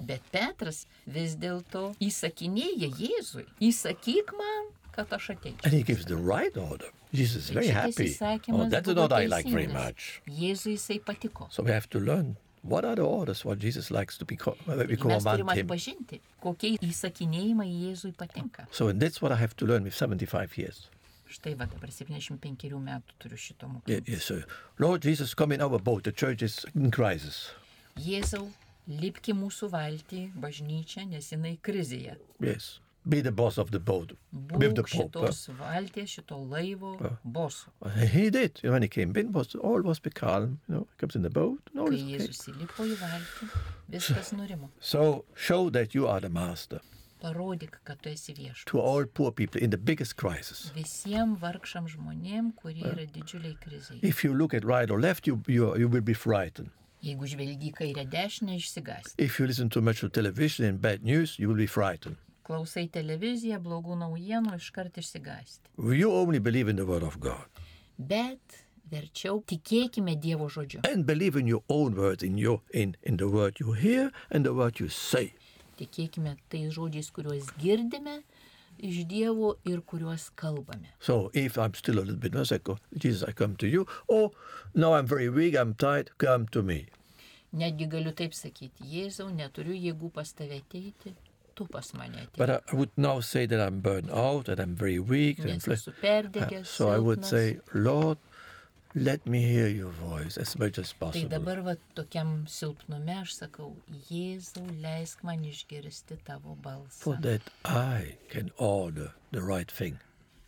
Bet 0.00 0.22
Petras 0.32 0.86
vis 1.06 1.36
dėlto 1.36 1.94
įsakinėja 2.00 2.88
Jėzui. 2.98 3.44
Įsakyk 3.60 4.32
man, 4.38 4.72
kad 4.92 5.12
aš 5.12 5.34
ateičiau. 5.36 5.64
And 5.64 5.72
he 5.72 5.82
gives 5.82 6.06
the 6.06 6.16
right 6.16 6.56
order. 6.56 6.88
Jesus 7.12 7.44
is 7.44 7.50
very 7.50 7.68
happy. 7.68 8.16
Oh, 8.50 8.68
that's 8.68 8.88
not 8.88 9.12
I 9.12 9.26
like 9.26 9.46
very 9.46 9.68
much. 9.68 10.22
Jėzui 10.26 10.74
jisai 10.78 10.98
patiko. 11.04 11.52
So 11.52 11.62
we 11.62 11.70
have 11.70 11.88
to 11.90 12.00
learn 12.00 12.36
what 12.64 12.84
are 12.84 12.96
the 12.96 13.02
orders, 13.04 13.44
what 13.44 13.58
Jesus 13.58 13.90
likes 13.90 14.16
to 14.18 14.24
be, 14.24 14.38
uh, 14.46 14.52
we 14.66 14.96
Taigi 14.96 15.06
Mes 15.06 15.24
turime 15.24 15.54
atpažinti, 15.54 16.20
kokie 16.42 16.74
įsakinėjimai 16.80 17.68
Jėzui 17.68 18.14
patinka. 18.16 18.66
So 18.70 18.90
that's 18.92 19.20
what 19.20 19.32
I 19.32 19.36
have 19.36 19.54
to 19.56 19.66
learn 19.66 19.84
with 19.84 19.94
75 19.94 20.58
years. 20.58 20.88
Štai 21.28 21.54
va 21.58 21.66
dabar 21.66 21.90
75 21.90 22.78
metų 22.78 23.16
turiu 23.18 23.38
šito 23.40 23.68
mokymą. 23.68 24.02
Yes, 24.08 24.24
sir. 24.30 24.44
Lord 24.78 25.02
Jesus, 25.02 25.34
come 25.34 25.52
in 25.52 25.60
our 25.60 25.78
boat. 25.78 26.04
The 26.04 26.12
church 26.12 26.42
is 26.42 26.64
in 26.74 26.90
crisis. 26.90 27.50
Jėzau, 28.00 28.46
lipki 28.88 29.34
mūsų 29.36 29.70
valtį, 29.72 30.22
bažnyčia, 30.40 31.04
nes 31.08 31.32
jinai 31.32 31.56
krizėje. 31.64 32.16
Yes. 32.40 32.78
Be 33.06 33.20
the 33.20 33.32
boss 33.32 33.58
of 33.58 33.70
the 33.70 33.78
boat 33.78 34.12
with 34.32 34.74
the 34.74 34.82
Pope. 34.82 35.12
šitos 35.12 35.48
valties, 35.58 36.08
šito 36.08 36.36
laivo. 36.48 36.96
And 37.82 38.08
He 38.08 38.30
did. 38.30 38.60
When 38.62 38.82
he 38.82 38.88
came 38.88 39.12
in, 39.16 39.32
was 39.32 39.54
all 39.54 39.82
was 39.82 39.98
be 39.98 40.10
calm. 40.10 40.60
You 40.68 40.74
know, 40.74 40.86
he 40.90 40.96
comes 40.96 41.14
in 41.14 41.22
the 41.22 41.30
boat. 41.30 41.60
all 41.76 41.88
Kai. 41.88 41.96
Jėzus 41.96 42.48
įlipo 42.48 42.86
į 42.88 42.96
valtį, 42.96 43.50
viskas 43.90 44.32
nurimo. 44.32 44.70
So 44.80 45.24
show 45.34 45.70
that 45.70 45.94
you 45.94 46.06
are 46.06 46.20
the 46.20 46.30
master 46.30 46.80
Parodyk, 47.24 47.78
kad 47.84 48.02
tu 48.02 48.10
esi 48.10 48.34
to 48.66 48.80
all 48.80 49.06
poor 49.06 49.32
people 49.32 49.60
in 49.60 49.70
the 49.70 49.78
biggest 49.78 50.16
crisis. 50.16 50.70
Visiems 50.76 51.38
vargšam 51.40 51.86
žmonėm, 51.88 52.52
kurie 52.60 52.84
yra 52.84 53.06
didžiuliai 53.06 53.56
kriziai. 53.62 54.00
If 54.02 54.24
you 54.24 54.34
look 54.34 54.52
at 54.52 54.64
right 54.64 54.90
or 54.90 55.00
left, 55.00 55.26
you 55.26 55.40
you, 55.46 55.74
you 55.76 55.88
will 55.88 56.02
be 56.02 56.12
frightened. 56.12 56.70
Jeigu 57.04 57.26
žvelgi 57.28 57.72
kairę 57.72 58.04
dešinę, 58.10 58.56
išsigąsti. 58.56 59.16
If 59.18 59.38
you 59.40 59.46
listen 59.46 59.68
too 59.70 59.80
much 59.80 60.00
to 60.00 60.08
television 60.08 60.66
and 60.68 60.80
bad 60.80 61.02
news, 61.02 61.38
you 61.38 61.48
will 61.48 61.56
be 61.56 61.66
frightened. 61.66 62.16
Klausai 62.44 62.88
televiziją, 62.92 63.58
blogų 63.64 63.96
naujienų, 64.02 64.56
iškart 64.60 64.98
išsigąsti. 65.00 65.70
You 66.00 66.10
only 66.12 66.38
believe 66.40 66.68
in 66.68 66.76
the 66.76 66.84
word 66.86 67.02
of 67.02 67.18
God 67.20 67.48
Bet 67.98 68.64
verčiau 68.90 69.40
tikėkime 69.48 70.16
Dievo 70.20 70.48
žodžiu. 70.50 70.80
and 70.86 71.06
believe 71.06 71.36
in 71.36 71.46
your 71.46 71.62
own 71.68 71.94
words, 71.96 72.22
in 72.22 72.36
your 72.38 72.60
in 72.72 72.96
in 73.02 73.16
the 73.16 73.28
word 73.28 73.58
you 73.60 73.72
hear 73.72 74.10
and 74.30 74.44
the 74.44 74.52
word 74.52 74.78
you 74.80 74.88
say. 74.88 75.32
Tikėkime 75.78 76.36
tais 76.50 76.68
žodžiais, 76.74 77.10
kuriuos 77.10 77.48
girdime 77.58 78.22
iš 78.78 79.04
Dievo 79.06 79.54
ir 79.64 79.80
kuriuos 79.80 80.28
kalbame. 80.36 80.90
So 81.00 81.30
if 81.32 81.56
I'm 81.56 81.74
still 81.74 81.98
a 81.98 82.04
little 82.04 82.16
bit 82.16 82.34
nervous, 82.34 82.52
I 82.52 82.58
go, 82.58 82.76
Jesus, 82.96 83.22
I 83.26 83.32
come 83.32 83.56
to 83.56 83.66
you. 83.66 83.86
Or 84.08 84.32
no, 84.74 84.94
I'm 84.94 85.06
very 85.06 85.28
weak, 85.30 85.56
I'm 85.56 85.74
tired, 85.74 86.10
come 86.18 86.46
to 86.48 86.62
me. 86.62 86.86
Netgi 87.54 87.86
galiu 87.88 88.12
taip 88.12 88.34
sakyti, 88.34 88.82
Jėzau, 88.90 89.28
neturiu 89.30 89.74
jėgų 89.78 90.10
pas 90.12 90.32
tave 90.34 90.58
ateiti, 90.58 91.14
tu 91.54 91.66
pas 91.66 91.92
mane 91.94 92.16
ateik. 92.16 92.36
But 92.36 92.50
I, 92.50 92.58
I 92.72 92.76
would 92.76 92.90
now 92.96 93.20
say 93.20 93.46
that 93.46 93.60
I'm 93.60 93.80
burned 93.80 94.10
out, 94.10 94.46
that 94.46 94.58
I'm 94.60 94.74
very 94.74 94.98
weak. 94.98 95.38
And 95.38 95.48
Nes 95.54 95.64
flesh. 95.64 95.82
esu 95.86 95.92
perdegęs. 96.02 96.66
so 96.66 96.88
I 96.90 96.98
would 96.98 97.20
silpnas. 97.20 97.30
say, 97.30 97.60
Lord, 97.74 98.18
let 98.94 99.26
me 99.26 99.42
hear 99.42 99.66
your 99.68 99.90
voice 99.90 100.36
as 100.38 100.56
much 100.58 100.78
as 100.78 100.92
Tai 100.92 100.98
possible. 101.00 101.28
dabar 101.30 101.56
va 101.66 101.76
tokiam 101.96 102.46
silpnume 102.46 103.16
aš 103.20 103.32
sakau, 103.40 103.72
Jėzau, 104.10 104.66
leisk 104.82 105.24
man 105.24 105.42
išgirsti 105.44 106.18
tavo 106.24 106.56
For 106.90 107.14
balsą, 107.16 107.22
that 107.22 107.42
I 107.64 108.16
can 108.30 108.50
order 108.56 109.12
the 109.32 109.42
right 109.42 109.70
thing 109.70 109.98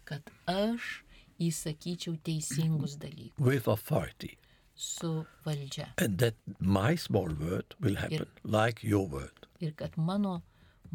kad 0.04 0.22
aš 0.46 1.02
įsakyčiau 1.40 2.18
teisingus 2.24 2.96
dalykus 2.96 3.38
with 3.38 3.66
authority. 3.68 4.36
su 4.78 5.24
valdžia 5.44 5.86
And 5.98 6.18
that 6.18 6.34
my 6.60 6.94
small 6.96 7.30
word 7.40 7.74
will 7.80 7.96
happen 7.96 8.26
like 8.44 8.84
your 8.84 9.08
word. 9.08 9.46
ir 9.60 9.72
kad 9.72 9.96
mano 9.96 10.42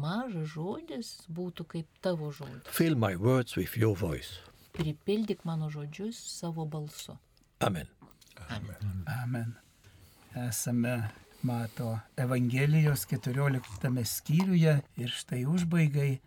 mažas 0.00 0.52
žodis 0.54 1.12
būtų 1.32 1.66
kaip 1.74 2.00
tavo 2.04 2.30
žodis. 2.32 2.68
Fill 2.70 2.96
my 2.96 3.16
words 3.16 3.56
with 3.56 3.76
your 3.76 3.96
voice. 3.96 4.40
Pripildyk 4.72 5.44
mano 5.44 5.68
žodžius 5.70 6.16
savo 6.16 6.64
balsu. 6.66 7.18
Amen. 7.60 7.88
Amen. 9.22 9.54
Esame 10.34 11.10
mato 11.42 11.98
Evangelijos 12.16 13.04
14 13.06 14.04
skyriuje 14.04 14.78
ir 14.96 15.10
štai 15.12 15.44
užbaigai 15.44 16.20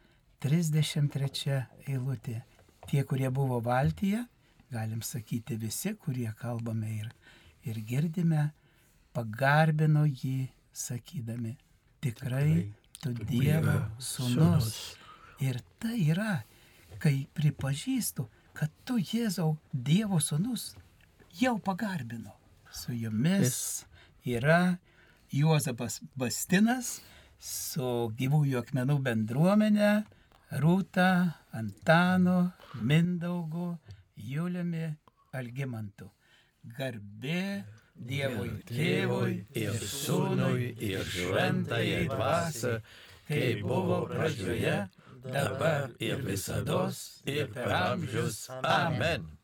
33 0.44 1.58
eilutė. 1.88 2.42
Tie, 2.86 3.02
kurie 3.04 3.32
buvo 3.34 3.58
valtyje, 3.66 4.22
galim 4.70 5.02
sakyti 5.02 5.58
visi, 5.58 5.96
kurie 5.98 6.30
kalbame 6.38 6.92
ir, 7.00 7.10
ir 7.66 7.80
girdime, 7.82 8.52
pagarbino 9.16 10.06
jį 10.06 10.52
sakydami, 10.76 11.56
tikrai 12.04 12.68
tu 13.06 13.14
Dievo 13.30 13.76
sūnus. 14.02 14.96
Ir 15.46 15.60
tai 15.78 16.00
yra, 16.10 16.40
kai 16.98 17.28
pripažįstu, 17.38 18.26
kad 18.58 18.72
tu 18.88 18.98
Jėzau 18.98 19.52
Dievo 19.70 20.18
sūnus 20.24 20.72
jau 21.38 21.60
pagarbino. 21.62 22.34
Su 22.74 22.96
jumis 22.98 23.86
yra 24.26 24.80
Juozapas 25.36 26.00
Bastinas, 26.18 27.00
su 27.38 28.10
gyvųjų 28.18 28.58
akmenų 28.64 28.98
bendruomenė, 29.06 29.94
Rūta, 30.62 31.10
Antanu, 31.54 32.52
Mindaugu, 32.82 33.76
Juliumi, 34.16 34.88
Algimantu. 35.36 36.10
Garbė 36.78 37.66
Dievui 37.96 38.52
Tėvui 38.70 39.46
ir 39.56 39.80
Sūnui, 39.80 40.74
ir 40.84 41.06
Šventajai 41.10 42.04
Dvasiai, 42.12 42.82
kaip 43.30 43.64
buvo 43.66 44.02
pradžioje, 44.12 44.76
dabar 45.24 45.90
ir 46.00 46.22
visados, 46.28 47.22
ir 47.26 47.48
per 47.56 47.72
amžius. 47.80 48.46
Amen. 48.62 49.35